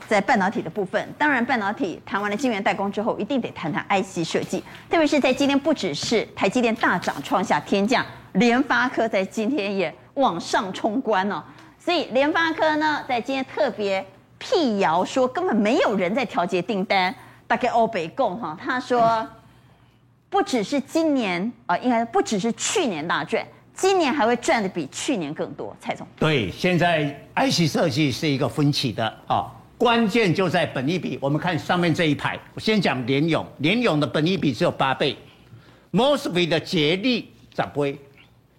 [0.08, 4.64] 在半导体的部分，当然半导体谈完了晶圆代工之后，一定得谈谈 IC 设计。
[4.90, 11.44] 特别是在今天，不只是台积电大涨创下天价，联发科在今天也往上冲关哦。
[11.78, 14.06] 所以联发科呢，在今天特别
[14.38, 17.14] 辟谣说，根本没有人在调节订单。
[17.48, 19.24] 大概欧北共哈，他说
[20.32, 25.78] 不只是今年啊、呃，应该不只是去年大赚，今年还会赚的比去年更多。
[25.80, 29.52] 蔡总，对，现在 IC 设计是一个分歧的啊。
[29.78, 35.16] 关键就在本益比，我们看上面这一排，我先讲联咏，联咏的本益比只有八倍。
[35.92, 37.98] M o s f e 的捷力十倍，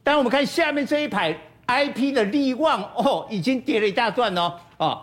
[0.03, 1.35] 但我们看下面这一排
[1.67, 5.01] ，IP 的力旺哦，已经跌了一大段哦，哦，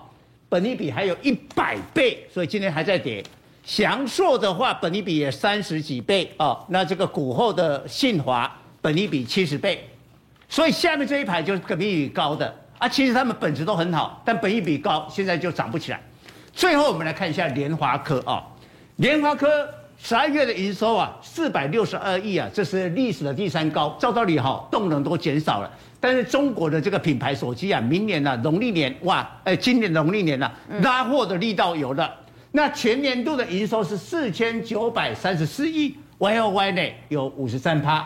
[0.49, 3.23] 本益比还有一百倍，所以今天还在跌。
[3.63, 6.31] 祥硕的话，本益比也三十几倍。
[6.37, 9.87] 哦，那这个股后的信华，本益比七十倍，
[10.47, 12.53] 所以下面这一排就是本益比高的。
[12.83, 16.01] 啊，其实他们本质都很好，但本益比高，现在就涨不起来。
[16.51, 18.43] 最后我们来看一下联华科啊，
[18.97, 19.47] 联华科
[19.97, 23.95] 十二月的营收啊，四百六十二亿啊，这是历史的第三高。
[23.97, 32.13] 照道理哈，动能都减少了，但是中国的这个品牌手机啊，明年呢、啊，农历年哇，哎，今年农历年呢、啊，拉货的力道有了。
[32.51, 38.05] 那全年度的营收是四千九百三十四亿，Y O Y 呢有五十三趴。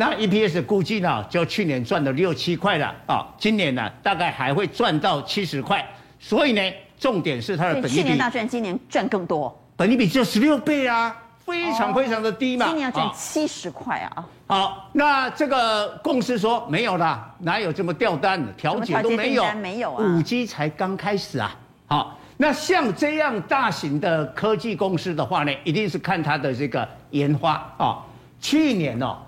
[0.00, 5.84] 那 EPS 估计呢，就去年赚了六七块了啊，今年呢大概还会赚到七十块，
[6.20, 6.62] 所以呢，
[7.00, 7.94] 重点是它的本益比。
[7.96, 9.52] 去年大赚，今年赚更多。
[9.76, 12.66] 本益比只有十六倍啊，非常非常的低嘛。
[12.66, 14.24] 今年要赚七十块啊。
[14.46, 20.04] 好，那这个公司说没有啦，哪有这么掉单的，调节都没有，没有啊。
[20.04, 21.56] 五 G 才刚开始啊。
[21.88, 27.98] 好，那像这样大型的科技公司的话呢，一定是看它的这个研发啊。
[28.40, 29.18] 去年哦。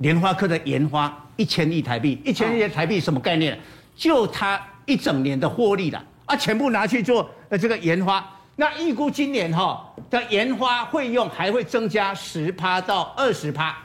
[0.00, 3.58] 联发科的研发一千亿台币，一千亿台币什么概念？
[3.94, 8.24] 就它一整年的获利了啊，全部拿去做呃这个研发。
[8.56, 13.76] 那预估今年哈的研发费用还会增加十趴到二十趴。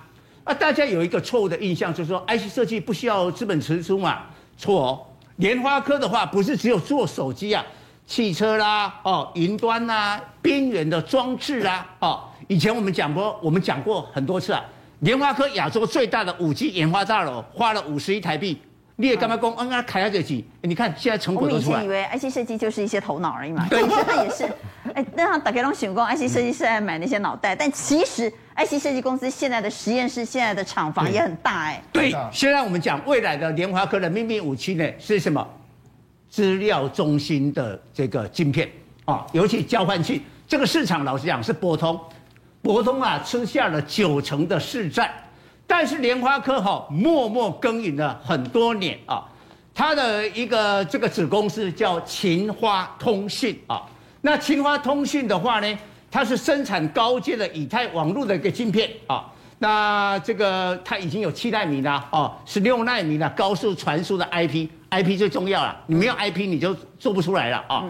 [0.45, 4.23] 啊，大家有一个错误的印象，就是说 IC 设计不需要资本支出嘛？
[4.57, 5.05] 错哦，
[5.37, 7.65] 联发科的话不是只有做手机啊，
[8.05, 14.63] 汽车啦，哦，云端啦，边缘的装置啦，哦，以前我们讲过，我们讲过很多次啊。
[14.99, 18.61] 联发科亚洲最大的五 G 研发大楼花了五十亿台币，
[18.95, 19.53] 你也干嘛讲？
[19.57, 21.81] 嗯，啊开下这几，你看现在成果都出来。
[21.81, 24.45] 我们以前以为 IC 设计就是一些头脑而已嘛，对，现在也是。
[24.93, 31.83] 哎，那大家都想讲 IC 设计是在买那些脑袋，但其实 IC 设计公司现在的实验室、现在的厂房也很大哎。
[31.91, 35.45] 对，现在我们讲未来的联发科的秘密武器呢是什么？
[36.29, 38.69] 资料中心的这个晶片
[39.05, 41.97] 啊，尤其交换器，这个市场老实讲是波通。
[42.65, 45.13] 博通啊，吃下了九成的市占，
[45.67, 49.23] 但是联发科哈默默耕耘了很多年啊，
[49.71, 53.83] 它的一个这个子公司叫勤花通讯啊，
[54.21, 55.77] 那勤花通讯的话呢，
[56.09, 67.83] 它是生产高阶的以太网络的一个晶片啊，那这个它已经有七纳米了哦，十六纳米了高速传输的 IP，IP 最重要了，你没有 IP 你就做不出来了啊，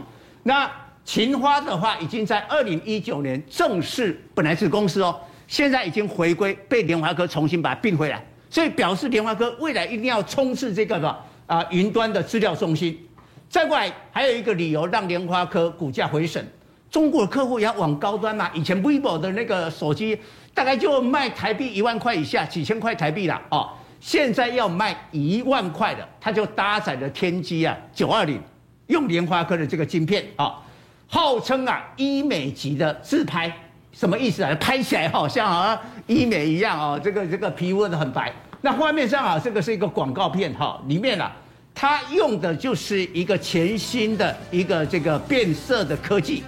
[0.43, 0.69] 那。
[1.05, 5.15] 勤花的话，已经在二零一九年正式本来是公司哦，
[5.47, 11.15] 现在已经回归，被联华科重新把它并回来，所以表示联华科未来一定要冲刺这个什么
[11.45, 12.99] 啊云端的资料中心。
[13.47, 16.43] 再过来还有一个理由让联发科股价回升，
[16.89, 20.19] 中国的客户也要往高端嘛，以前 vivo 的那个手机
[20.55, 23.69] 大概就卖台币一万块以下，几千块台币了哦，
[24.01, 28.41] 现在要卖一万块的，它就搭载了天玑啊九二零，
[28.87, 30.63] 用联发科的这个晶片啊。
[31.07, 33.51] 号称啊医美级的自拍，
[33.91, 34.53] 什么意思啊？
[34.59, 38.33] 拍起来好像啊医美一样哦，这个这个皮肤都很白。
[38.61, 41.31] 那画面上啊，这个是一个广告片哈，里面啊，
[41.73, 46.43] 它用的就是一个全新的一个这个变色的科技，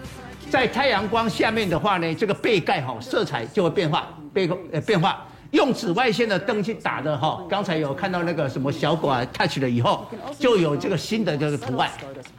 [0.50, 5.24] 在太阳光下面的话呢，这个背盖哈色彩就会变化，背呃变化。
[5.52, 10.06] 用紫外线的灯去打的哈，刚才有看到那个什么小狗啊 touch 了以后，
[10.38, 11.90] 就有这个新的这个图案，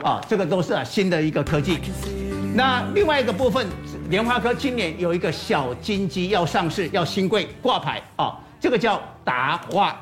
[0.03, 1.79] 啊，这个都是啊新的一个科技。
[2.55, 3.67] 那另外一个部分，
[4.11, 9.97] 联发科今年有一个小金鸡要上市，要新贵挂牌啊，这个叫达化，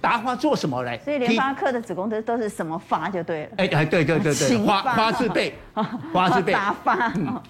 [0.00, 1.00] 达化做什么嘞？
[1.04, 3.48] 所以联发科的子公司都是什么发就对了。
[3.56, 5.54] 哎哎对对对对， 花 花字辈，
[6.12, 7.42] 花字辈，达发啊。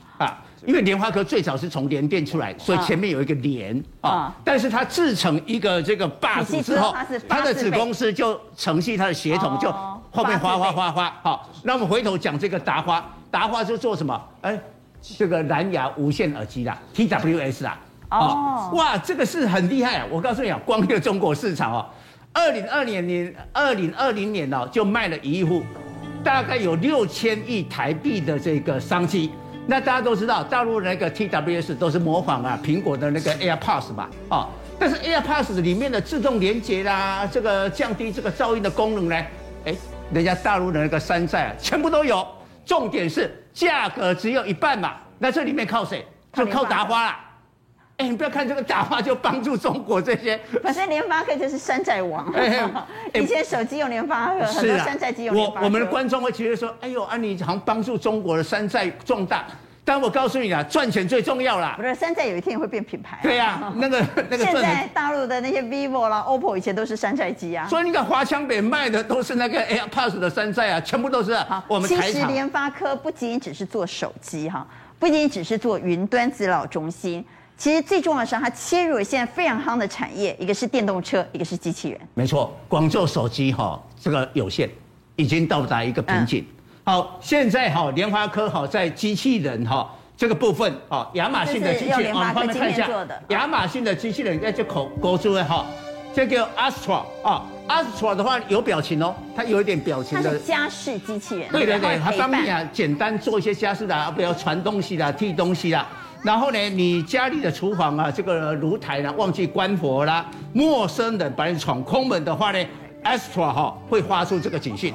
[0.64, 6.94] 因为联发科最早是从联电出来，所以前面有一个联啊，但是它自成一个这个霸主之后，
[7.28, 9.70] 它的子公司就承继它的血统，就
[10.10, 11.12] 后面花花花花。
[11.22, 14.20] 好，那我们回头讲这个达花，达花是做什么？
[14.42, 14.58] 哎，
[15.00, 17.78] 这个蓝牙无线耳机啦，TWS 啦。
[18.10, 20.06] 哦，哇，这个是很厉害啊！
[20.10, 21.86] 我告诉你啊，光这个中国市场哦，
[22.34, 25.62] 二零二零年、二零二零年哦，就卖了一亿户，
[26.22, 29.30] 大概有六千亿台币的这个商机。
[29.66, 34.48] 那大家都知道，大陆那个 TWS 都是模仿啊苹果的那个 AirPods 吧，啊，
[34.78, 39.16] 但是 AirPods 里面的自动连接啦，这个降低这个噪音的功能呢，
[39.64, 39.74] 哎，
[40.12, 42.26] 人家大陆的那个山寨啊，全部都有，
[42.66, 46.04] 重点是价格只有一半嘛，那这里面靠谁？
[46.32, 47.20] 就靠达花啦。
[47.98, 52.26] 哎，你不要看这个达华就帮助中国这些， 反正联发科就是山寨王。
[52.32, 52.68] 哎，
[53.14, 55.60] 以前手机用联发科，很多山寨机用联发科。
[55.60, 59.44] 我我们的观众会觉得说，哎呦，啊你好像帮助中国的山寨壮大。
[59.84, 61.74] 但我告诉你啊，赚钱最重要啦。
[61.76, 63.18] 不是山寨有一天会变品牌。
[63.20, 64.00] 对呀， 那个
[64.30, 64.44] 那个。
[64.44, 67.66] 现在大陆的那些 vivo 啦、OPPO 以前都是山寨机啊。
[67.68, 71.34] 所以你看华强北卖的都是那个 AirPods 的山寨啊，全部都是。
[71.34, 74.64] 好，我们其实联发科不仅仅只是做手机哈，
[75.00, 77.24] 不仅仅只是做云端资料中心。
[77.58, 82.00] 其实最重要的是，它切入了现在非常夯的产业，一个是电动车，一个是机器人。
[82.14, 84.68] 没错，光做手机哈，这个有限，
[85.14, 86.44] 已经到达一个瓶颈。
[86.84, 92.88] 嗯、好，现在哈，联发科哈在机器人哈这个部分啊，亚马逊的机器人，我们看一下，
[93.28, 95.64] 亚马逊的机器人在这口勾出来哈，
[96.12, 100.30] 这个 Astra 啊，Astra 的话有表情哦，它有一点表情的。
[100.32, 101.48] 它是家事机器人。
[101.52, 105.86] 对对对，它帮你啊简单做一些家事的，不要传东西啦、递东西啦。
[106.22, 112.66] 然后呢，你家里的厨房啊，这个炉台呢忘记关火啦，陌生人把你闯空门的话呢
[113.02, 114.94] ，Astra 哈会发出这个警讯，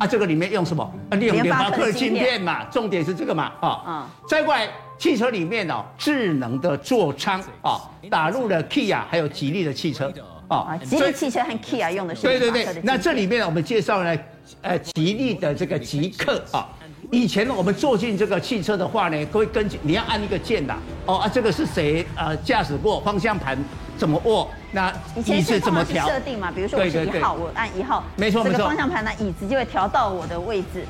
[0.00, 0.82] 啊，这个里面用什么？
[1.10, 4.68] 啊，利用联发科的晶片嘛，重点是这个嘛，啊，嗯，再过来
[4.98, 10.12] 汽车里面哦，智能的座舱啊，打入了 Kia 还有吉利的汽车，
[10.48, 14.16] 啊，吉利汽车和 Kia 用的是对对对，那这里面我们介绍呢，
[14.62, 16.66] 呃，吉利的这个极客啊。
[17.10, 20.74] 以前呢，我们坐进这个汽车的话呢，会根据你要按一个键的
[21.06, 23.00] 哦啊，这个是谁呃驾驶过？
[23.00, 23.56] 方向盘
[23.96, 24.48] 怎么握？
[24.72, 24.92] 那
[25.24, 26.06] 椅子怎么调？
[26.06, 30.84] 设定嘛，比如说我是一号，我按一号，没错没错，这个方向盘呢，椅子就会调到我的位置。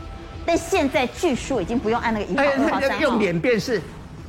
[0.45, 3.81] 但现在据说已经不用按那个一号、二号、三，用脸辨识，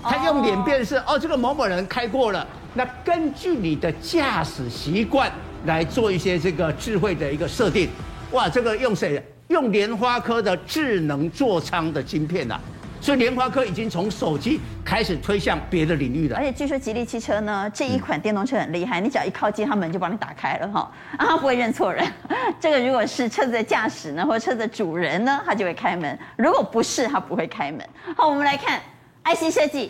[0.04, 2.46] 他用脸辨识哦，这个某某人开过了。
[2.76, 5.32] 那根据你的驾驶习惯
[5.66, 7.90] 来做一些这个智慧的一个设定。
[8.32, 9.24] 哇，这个用谁？
[9.50, 12.60] 用联发科的智能座舱的晶片啊。
[13.02, 16.36] 所以联发科已经从手机开始推向别的领域了。
[16.36, 22.06] 而且据说吉利汽车呢，这一款电动车很厉害，你只要一靠近，它门就帮你打开了哈， 啊，它不会认错人。
[22.60, 27.80] 这个如果是车子的驾驶呢，或者车子的主人呢，它就会开门；如果不是，它不会开门。
[28.18, 28.82] 好，我们来看
[29.24, 29.90] IC 设计。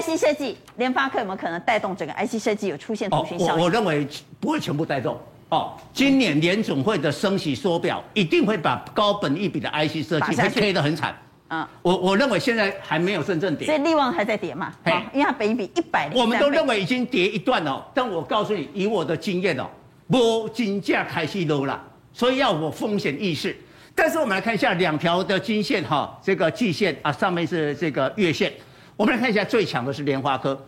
[0.00, 3.08] IC 设计，联发科有没有可能带动整个 IC 设计有出现？
[3.12, 4.06] 哦，我我认为
[4.40, 5.16] 不会全部带动。
[5.50, 11.16] 哦，今年联总会的升息缩表一定会把高本一比的 IC 设计会 K 得很惨。
[11.50, 14.72] 嗯，我我认为现在还没有真正跌，所以利旺还在跌嘛？
[14.82, 16.18] 嘿，因为它本一比一百零。
[16.18, 19.66] 我们都认为已经跌一段了，但我告诉你，以我的经验哦，
[20.08, 21.80] 无金价开始落了，
[22.12, 23.56] 所以要我风险意识。
[23.94, 28.52] 但是我们来看一下两条的金线哈，这个季线啊，上面是这个月线。
[28.96, 30.60] 我们来看一下，最强的是联发科，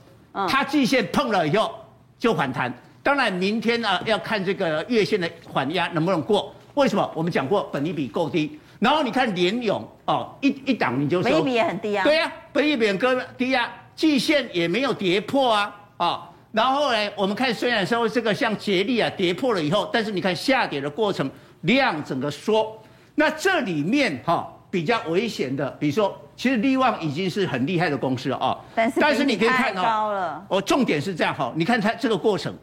[0.48, 1.74] 它季线碰了以后
[2.18, 2.72] 就反弹。
[3.02, 6.52] 当然，明天啊要看这个月线的缓压能不能过。
[6.74, 7.08] 为什么？
[7.14, 8.58] 我们讲过本利比够低。
[8.80, 12.04] 然后你看联勇哦，一一档你就说本利比也很低啊。
[12.04, 12.98] 对呀，本利比很
[13.38, 16.30] 低啊，季线也没有跌破啊啊。
[16.52, 21.30] 然后呢，我们看虽然说这个像捷力啊跌破了以后，但是你看下跌的过程
[21.62, 22.76] 量整个缩。
[23.14, 26.14] 那这里面哈比较危险的，比如说。
[26.36, 32.54] 其实力旺已经是很厉害的公司了哦，但是但是你可以看哦，哦，重点是这样哈，你看它这个过程，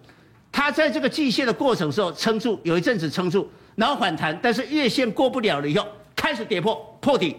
[0.52, 5.84] 它在这个季线的过程的时候撑住，有一阵子撑住，然后反弹，但是月线过不了了以后
[6.16, 7.36] 开始跌破破底，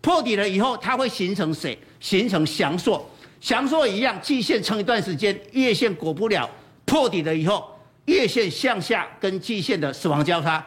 [0.00, 1.78] 破底了以后它会形成谁？
[2.00, 3.08] 形成翔硕，
[3.40, 6.50] 翔硕一样，季线撑一段时间，月线过不了，
[6.84, 7.64] 破底了以后，
[8.06, 10.66] 月线向下跟季线的死亡交叉。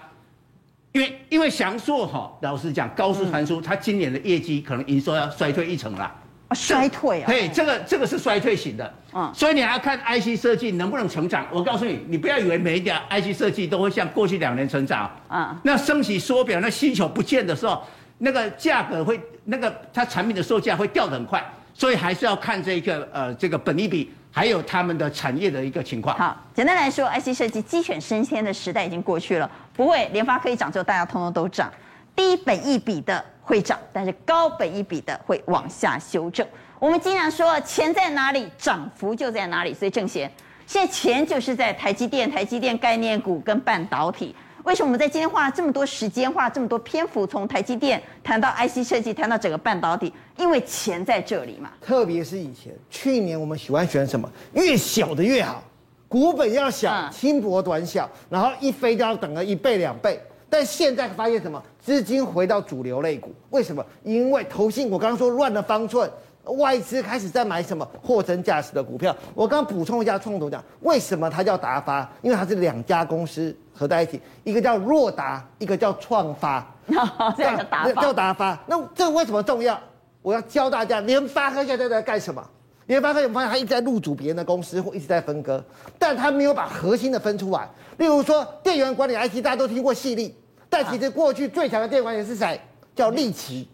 [0.92, 6.14] 因为因为祥硕哈，老实讲，高速传输，它今年的业绩可能营收要衰退一成啦。
[6.52, 7.28] 衰退啊？
[7.28, 8.92] 对，这个这个是衰退型的。
[9.14, 11.46] 嗯，所以你还要看 IC 设计能不能成长。
[11.52, 15.12] 我告诉你，你不要以为每一家 IC 设计都会像过去两年成长。
[15.30, 17.84] 嗯，那升息缩表，那需求不见的时候，
[18.18, 21.44] 那个价格会，那个它产品的售价会掉得很快。
[21.80, 24.12] 所以还是要看这个呃这个本益比。
[24.32, 26.16] 还有他们的产业的一个情况。
[26.16, 31.70] 好，简单来说，IC 设计鸡犬升天的时代已经过去了，不会联发科一涨就大家通通都涨，
[32.16, 36.48] 低本益比的会涨，但是高本益比的会往下修正。
[36.78, 40.32] 我们经常说钱在哪里，涨幅就在哪里，所以正贤，
[40.68, 44.36] 现在钱就是在台积电、台积电概念股跟半导体。
[44.66, 50.12] 为什么我们在今天花了这么多时间，花了这么多篇幅，从台积电谈到 IC 设计，谈到整个半导体？
[50.38, 51.72] 因为钱在这里嘛。
[51.82, 54.30] 特别是以前，去年我们喜欢选什么？
[54.54, 55.64] 越小的越好，
[56.08, 60.20] 股本要小，轻薄短小，然后一飞就要等个一倍两倍。
[60.50, 61.62] 但现在发现什么？
[61.80, 63.86] 资金回到主流类股，为什么？
[64.04, 66.10] 因为投信，我刚刚说乱了方寸。
[66.54, 69.16] 外资开始在买什么货真价实的股票。
[69.34, 72.10] 我刚补充一下，创投讲为什么它叫达发？
[72.22, 76.66] 因为它是两家公司合在一起，一个叫若达，一个叫创发，
[77.38, 78.02] 这样叫达发。
[78.02, 78.60] 叫达发。
[78.66, 79.80] 那这个为什么重要？
[80.22, 82.46] 我要教大家，联发科现在在干什么？
[82.88, 85.64] 联发科有发现它一直在入主别人的公司，或一直在分割，
[86.00, 87.70] 但它没有把核心的分出来。
[87.98, 90.36] 例如说，电源管理 IC，大家都听过细力，
[90.68, 92.60] 但其实过去最强的电源管理是谁？
[92.96, 93.70] 叫力奇。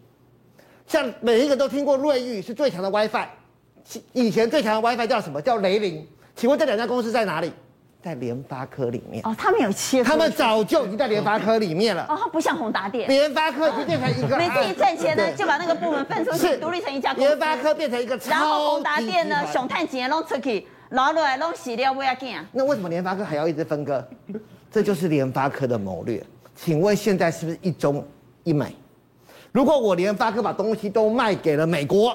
[0.87, 3.27] 像每一个都听过瑞昱是最强的 WiFi，
[4.13, 5.41] 以前最强的 WiFi 叫什么？
[5.41, 6.07] 叫雷凌。
[6.35, 7.51] 请问这两家公司在哪里？
[8.03, 9.25] 在联发科里面。
[9.25, 10.03] 哦，他们有切。
[10.03, 12.05] 他们早就已经在联发科里面了。
[12.07, 13.07] 哦，它不像宏达电。
[13.09, 14.37] 联发科已经变成一个。
[14.37, 17.29] 每次一赚钱呢，就把那个部门分出去，独立成一家公司。
[17.29, 18.29] 联发科变成一个超。
[18.29, 22.45] 然后宏达电呢，熊探钱弄出去，拿出来弄洗掉不要紧啊。
[22.51, 24.07] 那为什么联发科还要一直分割？
[24.71, 26.23] 这就是联发科的谋略。
[26.55, 28.05] 请问现在是不是一中
[28.43, 28.75] 一美？
[29.55, 32.13] 如果我联发科把东西都卖给了美国，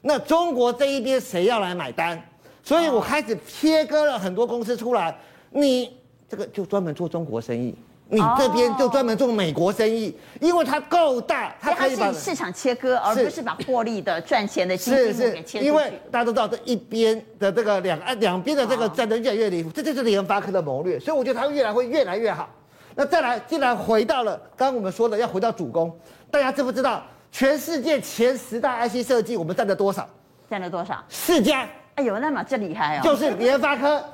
[0.00, 2.20] 那中国这一边谁要来买单？
[2.64, 5.16] 所以我开始切割了很多公司出来，
[5.52, 5.96] 你
[6.28, 7.72] 这个就专门做中国生意，
[8.08, 15.64] 你这边就专门做美国生意，因为它够大，它可以把市场切割，而不是把获利的赚钱的经济给切割。
[15.64, 22.50] 因为大家都知道这一边的这个两岸两边的这个战争越来越离谱，这就是联发科的谋略，所以我觉得它越来会越来越好。
[22.98, 25.96] 那再来，既然回到了刚刚我们说的要回到主攻。
[26.32, 30.04] 大家知不知道全世界前十大 IC 设计，我们占了多少？
[30.50, 31.00] 占了多少？
[31.08, 31.64] 四家。
[31.94, 33.00] 哎呦，那么这厉害哦！
[33.04, 34.04] 就是联发科、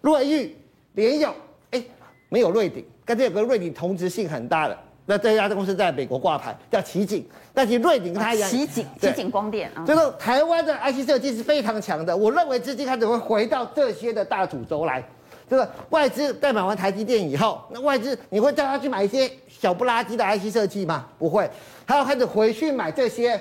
[0.00, 0.56] 瑞昱、
[0.94, 1.34] 联友，
[1.72, 1.84] 哎，
[2.30, 4.78] 没有瑞鼎，刚才有个瑞鼎同质性很大的。
[5.04, 7.28] 那这家公司在美国挂牌，叫奇景。
[7.52, 9.84] 但其实瑞鼎跟它一样，奇景，奇景光电啊。
[9.84, 12.16] 就是台湾的 IC 设计是非常强的。
[12.16, 15.04] 我认为资金开始会回到这些的大主轴来。
[15.52, 21.04] 这个外资在买完台积电以后，那外资你会叫他去买一些小不拉几的 IC 设计吗？
[21.18, 21.46] 不会，
[21.86, 23.38] 他要开始回去买这些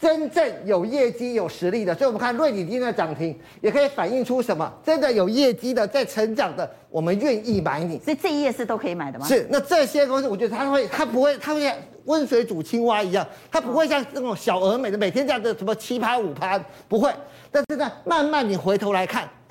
[0.00, 1.94] 真正有业绩、有实力的。
[1.94, 4.72] 所以，我们看瑞鼎今天的涨停，也可以反映出什么？
[4.82, 7.98] 真的有业绩的，在成长的，我们愿意买你。
[7.98, 9.26] 所以这一页是都可以买的吗？
[9.26, 9.46] 是。
[9.50, 11.76] 那这些公司，我觉得它会，它不会，它会像
[12.06, 17.12] 温水煮青蛙一样，它不会像那种小而美的每天这样的什么七趴五趴，不会。
[17.52, 19.43] 但是呢，慢慢你回头来看，哎。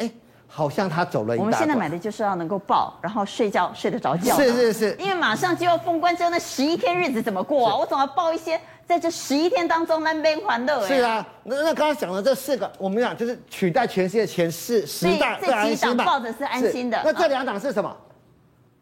[0.56, 1.44] 好像他走了一大。
[1.44, 4.36] 我们现在买的就是要能够抱，然后睡觉睡得着觉。
[4.36, 4.96] 是是是。
[5.00, 7.76] 因为马上就要封关之后，那十一天日子怎么过啊？
[7.76, 10.88] 我总要抱一些，在这十一天当中那边欢乐。
[10.88, 17.02] 是啊，那那刚刚讲的这四个，我们讲就是取代全世界前四十大最安心抱着是安心的。
[17.04, 17.92] 那这两档是什么？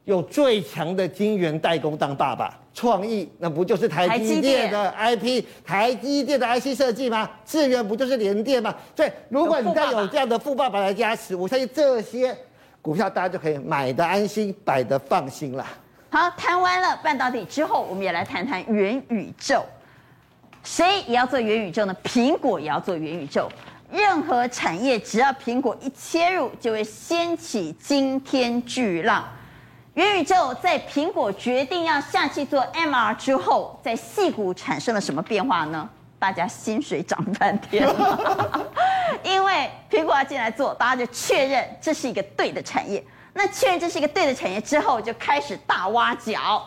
[0.06, 7.30] 有最强的晶圆代工当爸爸，创意那不就是台积电的 IP，台积电的 IC 设计吗？
[7.46, 8.74] 智源不就是联电吗？
[8.96, 12.36] 所以如果你再有这样的富爸爸来加持，我相信这些
[12.82, 15.66] 股票大家就可以买的安心，摆的放心了。
[16.10, 19.64] 好，谈完了半导体之后，我们也来谈谈元宇宙。
[20.64, 21.96] 谁也要做元宇宙呢？
[22.04, 23.48] 苹果也要做元宇宙。
[23.92, 29.24] 任何产业只要苹果一切入，就会掀起惊天巨浪。
[29.96, 35.90] 元宇宙在苹果决定要下去做 MR 之后，在矽谷产生了什么变化呢？
[36.18, 38.70] 大家薪水涨翻天了，
[39.24, 43.04] 因为苹果要进来做，大家就确认这是一个对的产业。
[43.34, 46.64] 那确认这是一个对的产业之后，就开始大挖角，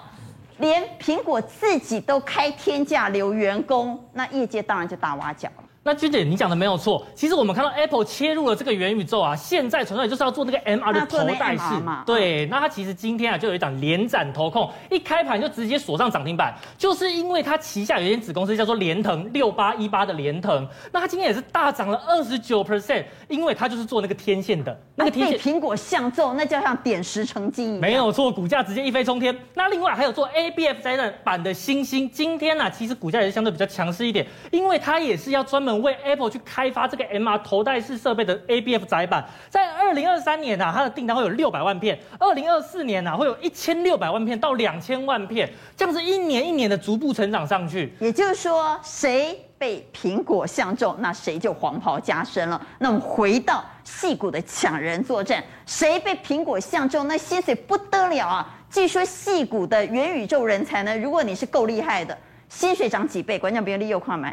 [0.58, 5.63] 连苹果自己都开天价留员工，那业界当然就大挖角了。
[5.86, 7.06] 那君姐，你讲的没有错。
[7.14, 11.62] 其实我们看到 Apple 切入了这个元宇宙啊，现在纯粹就是要做那个 MR 的头戴式。
[12.06, 27.80] 对，那它其实今天啊就有一档连斩头控，一开盘就直接锁上涨停板，就是因为它旗下有一间子公司叫做联腾六八一八的联腾，那它今天也是大涨了二十九 percent，因为它就是做那个天线的，那个天线苹果相中，那就像点石成金一样。
[27.82, 29.36] 没有错，股价直接一飞冲天。
[29.52, 47.94] 那另外还有做 ABF 载板版的星星，今天呢、啊、其实股价也是相对比较强势一点，因为它也是要专为 Apple 去开发这个 MR 头戴式设备的 ABF 载板，在二零二三年啊，它的订单会有六百万片；二零二四年啊，会有一千六百万片到两千万片，这样子一年一年的逐步成长上去。
[48.00, 52.60] 也就是说，谁被苹果相中，那谁就黄袍加身了。
[52.78, 58.54] 那我们回到矽谷的抢人作战，谁被苹果相中，那薪水不得了啊！
[58.70, 62.16] 据说矽谷的元宇宙人才呢，如果你是够厉害的，
[62.48, 64.28] 薪水涨几倍，观众朋友你有看没？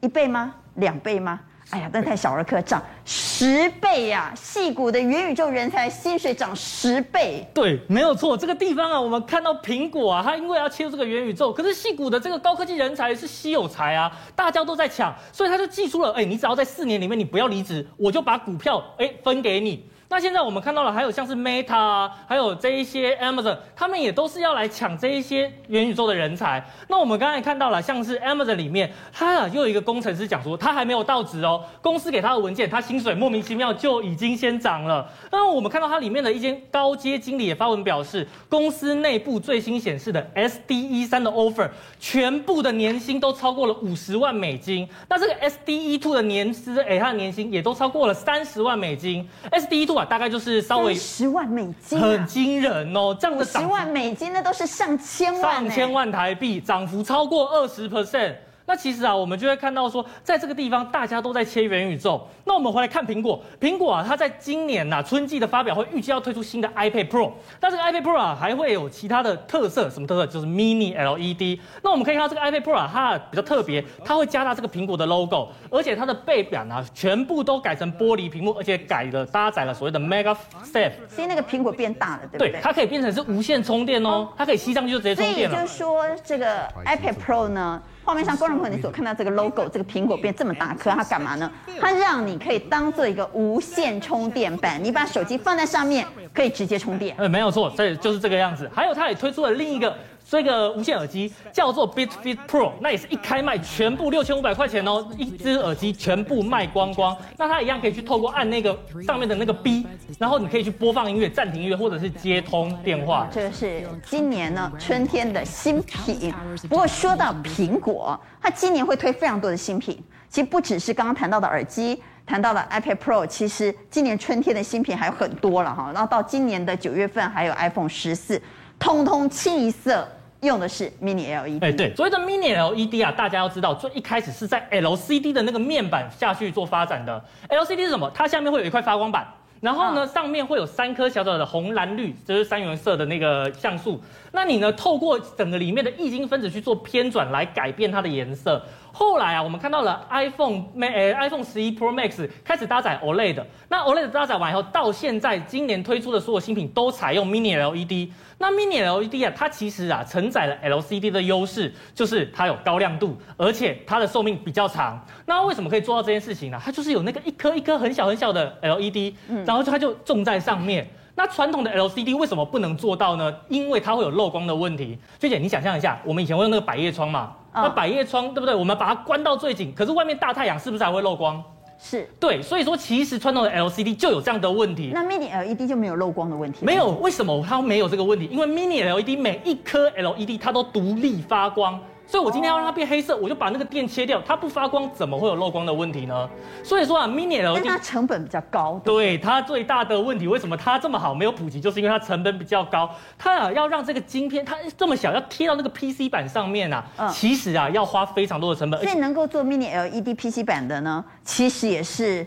[0.00, 0.54] 一倍吗？
[0.74, 1.40] 两倍吗？
[1.70, 4.36] 哎呀，那太小儿科，涨十倍呀、啊！
[4.36, 7.48] 矽谷的元宇宙人才薪水涨十倍。
[7.54, 8.36] 对，没有错。
[8.36, 19.88] 这个地方啊，我们看到苹果啊，它因为要切入这个元宇宙，可是戏骨的这个高科技人才是稀有才啊，大家都在抢，所以他就寄出了，哎，你只要在四年里面你不要离职，我就把股票哎分给你。
[20.12, 26.62] 那现在我们看到了，还有像是 Meta 啊，还有这一些 Amazon，他们也都是要来抢这一些元宇宙的人才。
[26.86, 35.10] 那我们刚才看到了，像是 Amazon 里面，他啊又有一个工程师讲说，他还没有到职哦，公司给他的文件，他薪水莫名其妙就已经先涨了。
[35.30, 44.86] 那我们看到他里面的一间高阶经理也发文表示，公司内部最新显示的 SDE 三的 offer，全部的年薪都超过了五十万美金。
[45.08, 49.26] 那这个 SDE two 的年资，哎，他的年薪也都超过了三十万美金。
[49.50, 50.01] SDE two。
[50.04, 53.16] 大概就是稍微十万美金，很惊人哦！
[53.18, 58.34] 这样的十万美金，那都是上千万，上千万台币，涨幅超过二十 percent。
[58.72, 62.26] 那其实啊，我们就会看到说，在这个地方大家都在切元宇宙。
[62.46, 67.30] 那我们回来看苹果，苹果啊，它在今年呐、啊、春季的发表会预计要推出新的 iPad Pro。
[67.60, 70.26] 但这个 iPad Pro 啊还会有其他的特色，什么特色？
[70.26, 71.60] 就是 Mini LED。
[71.82, 80.92] 那我们可以看到这个 iPad Pro 啊，它比较特别，它会加大这个苹果的 logo，而且它的背板啊全部都改成玻璃屏幕，而且改了搭载了所谓的 MagSafe。
[81.10, 82.52] 所以那个苹果变大了，对不对？
[82.52, 85.54] 对，它可以变成是无线充电哦，它可以吸上去就直接充电了。
[85.54, 87.82] 所以就是说这个 iPad Pro 呢？
[88.12, 91.50] 画面上，观众朋友，你所看到这个 logo，这个苹果变这么大颗，它干嘛呢？
[91.80, 97.16] 它让你可以当做一个无线充电板，你把手机放在上面，可以直接充电。
[97.16, 98.70] 呃，没有错，这就是这个样子。
[98.74, 99.96] 还有，它也推出了另一个。
[100.32, 107.14] 这个无线耳机叫做 Beatfit Pro，那也是一开卖全部六千五百块钱哦，一只耳机全部卖光光。
[107.36, 108.74] 那它一样可以去透过按那个
[109.06, 109.86] 上面的那个 B，
[110.18, 113.28] 然后你可以去播放音乐、暂停音乐，或者是接通电话。
[113.30, 116.32] 这个是今年呢春天的新品。
[116.66, 120.02] 不过说到苹果，它今年会推非常多的新品。
[120.30, 125.90] 其实不只是刚刚谈到的耳机，谈到的 iPad Pro，其实今年春天的新品还有很多了哈。
[125.92, 128.40] 然后到今年的九月份还有 iPhone 十四，
[128.78, 130.08] 通通清一色。
[130.42, 137.24] 用的是 Mini LED，哎，对，所谓的 Mini LED 啊，大家要知道，最一开始是在 LCD 的那个面板下去做发展的。
[137.48, 138.10] LCD 是什么？
[138.12, 139.24] 它下面会有一块发光板，
[139.60, 144.00] 然后呢，上面会有三颗小小的红、蓝、绿，就是三原色的那个像素。
[144.32, 148.60] 那你呢，透过整个里面的液晶分子去做偏转来改变它的颜色。
[148.92, 158.10] 后来啊，我们看到了 iPhone 呃 iPhone 十一 Pro Max 开始搭载 OLED，那 OLED 搭载完以后，到现在今年推出的所有新品都采用 Mini LED。
[158.38, 165.02] 那 Mini LED 啊，它其实啊承载了 LCD 的优势，就是它有高亮度，而且它的寿命比较长。
[165.26, 166.60] 那为什么可以做到这件事情呢？
[166.62, 169.14] 它就是有那个一颗一颗很小很小的 LED，
[169.46, 170.86] 然后就它就种在上面。
[171.14, 173.34] 那传统的 LCD 为什么不能做到呢？
[173.48, 174.98] 因为它会有漏光的问题。
[175.18, 177.32] 娟姐，你想象一下，我们以前会用那个百叶窗嘛？
[177.54, 178.54] 那百叶窗对不对？
[178.54, 181.42] 我们把它关到最紧，可是外面大太阳是不是还会漏光？
[181.78, 184.92] 是对，所以说其实传统的 LCD 就有这样的问题。
[184.94, 186.64] 那 Mini LED 就没有漏光的问题？
[186.64, 188.26] 没有，为什么它没有这个问题？
[188.30, 191.78] 因为 Mini LED 每一颗 LED 它都独立发光。
[192.12, 196.28] 所以，我今天要让它变黑色，我就把那个电切掉，它不发光，怎么会有漏光的问题呢？
[196.62, 198.78] 所以说啊，Mini LED 它成本比较高。
[198.84, 202.90] 对，它最大的问题，为什么它这么好没有普及，就是因为它成本比较高。
[203.16, 208.78] 它啊，要让这个晶片它这么小，要贴到那个 PC 板上面啊，嗯、其实啊，要花非常多的成本。
[208.82, 212.26] 所以能够做 Mini LED PC 板的呢，其实也是。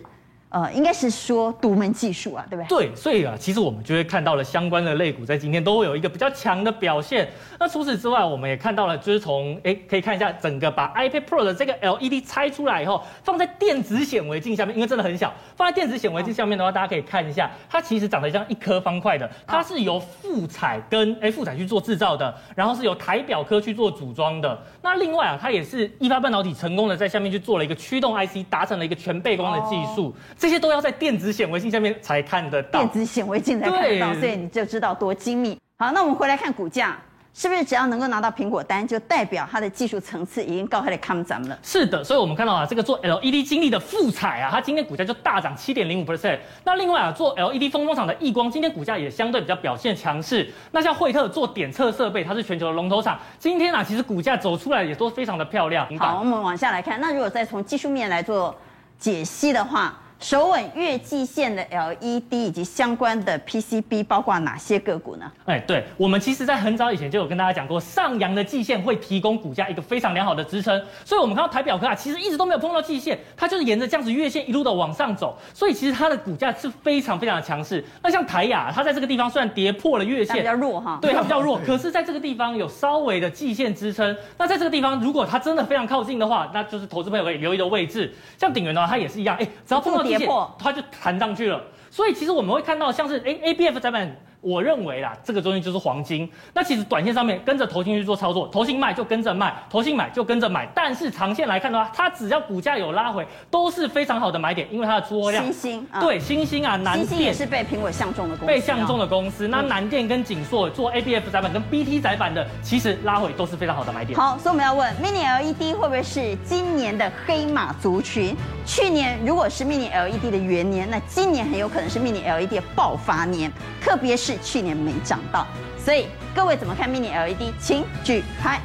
[0.56, 2.88] 呃，应该是说独门技术啊，对不对？
[2.88, 7.28] 对，所以啊，其实我们就会看到了相关的类股在今天都会有一个比较强的表现。
[7.60, 24.58] 那除此之外，我们也看到了，就是从哎，可以看一下整个把 iPad Pro 的这个 LED 拆出来以后，放在电子显微镜下面，因为真的很小，放在电子显微镜下面的话，大家可以看一下，它其实长得像一颗方块的，它是由富彩跟哎富彩去做制造的，然后是由台表科去做组装的。
[24.82, 30.16] 那另外啊，它也是一发半导体成功的在下面去做了一个驱动 IC，达成了一个全背光的技术。
[30.45, 35.59] 这些都要在电子显微镜下面才看得到，电子显微镜才看得到，所以你就知道多精密。
[35.75, 36.95] 好，那我们回来看股价。
[37.33, 41.59] 是不是只要能够拿到苹果单，就代表它的技术层次已经高开了看咱们了？
[41.63, 46.39] 是的，所以我们看到啊，这个做 LED 经历的富彩啊，它今天股价就大涨七点零五 percent。
[46.63, 50.47] 那另外啊，做 LED 封装厂的亿光，今天股价也相对比较表现强势。
[50.71, 55.85] 那像惠特做点测设备，它是全球的龙头厂，今天啊，其实股价走出来也都非常的漂亮。
[55.97, 58.55] 好，我们往下来看，那如果再从技术面来做
[58.99, 59.99] 解析的话。
[60.20, 65.32] 首稳月季线的 LED 以及相关的 PCB 包括哪些个股呢？
[65.45, 77.84] 哎，对，我们其实在很早以前就有跟大家讲过，上扬的季线会提供股价一个非常良好的支撑，所以我们看到台表科啊，其实一直都没有碰到季线，它就是沿着这样子月线一路的往上走，所以其实它的股价是非常非常的强势。
[78.01, 84.16] 那像台雅，它在这个地方虽然跌破了月线，比较弱哈，对，它比较弱，可是在这个地方有稍微的季线支撑。
[84.38, 88.11] 那在这个地方，如果它真的非常靠近的话，那就是投资朋友可以留意的位置。
[88.38, 94.16] 像鼎元的话，它也是一样，哎，只要碰到季线，它就弹上去了，所以其实我们会看到像是 A A B F 窄板。
[94.45, 96.29] 我认为啦，这个东西就是黄金。
[96.53, 100.69] 那其实短线上面跟着投信去做操作，投信卖就跟着卖，投信买就跟着买。
[100.75, 105.43] 但是长线来看的话，它只要股价有拉回，都是非常好的买点，因为它的出货量。
[105.43, 108.53] 新兴，对，星星啊，南电新星也是被苹果相中的公司。
[108.53, 114.15] 被相中的公司，那南电跟景硕做 ABF 载板跟 BT 载板的，其实拉回都是非常好的买点。
[114.19, 118.35] 好，所以我们要问，Mini LED 会不会是今年的黑马族群？
[118.63, 125.19] 去年如果是 Mini LED 的元年，那今年很有可能是 Mini LED 的爆发年，特别是去年没涨。
[125.31, 125.45] 到，
[125.77, 127.53] 所以各位怎么看 Mini LED？
[127.59, 128.61] 请举牌，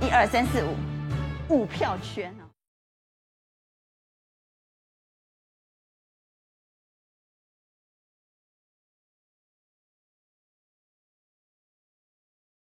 [0.00, 0.76] 一二三四五，
[1.48, 2.34] 五票圈！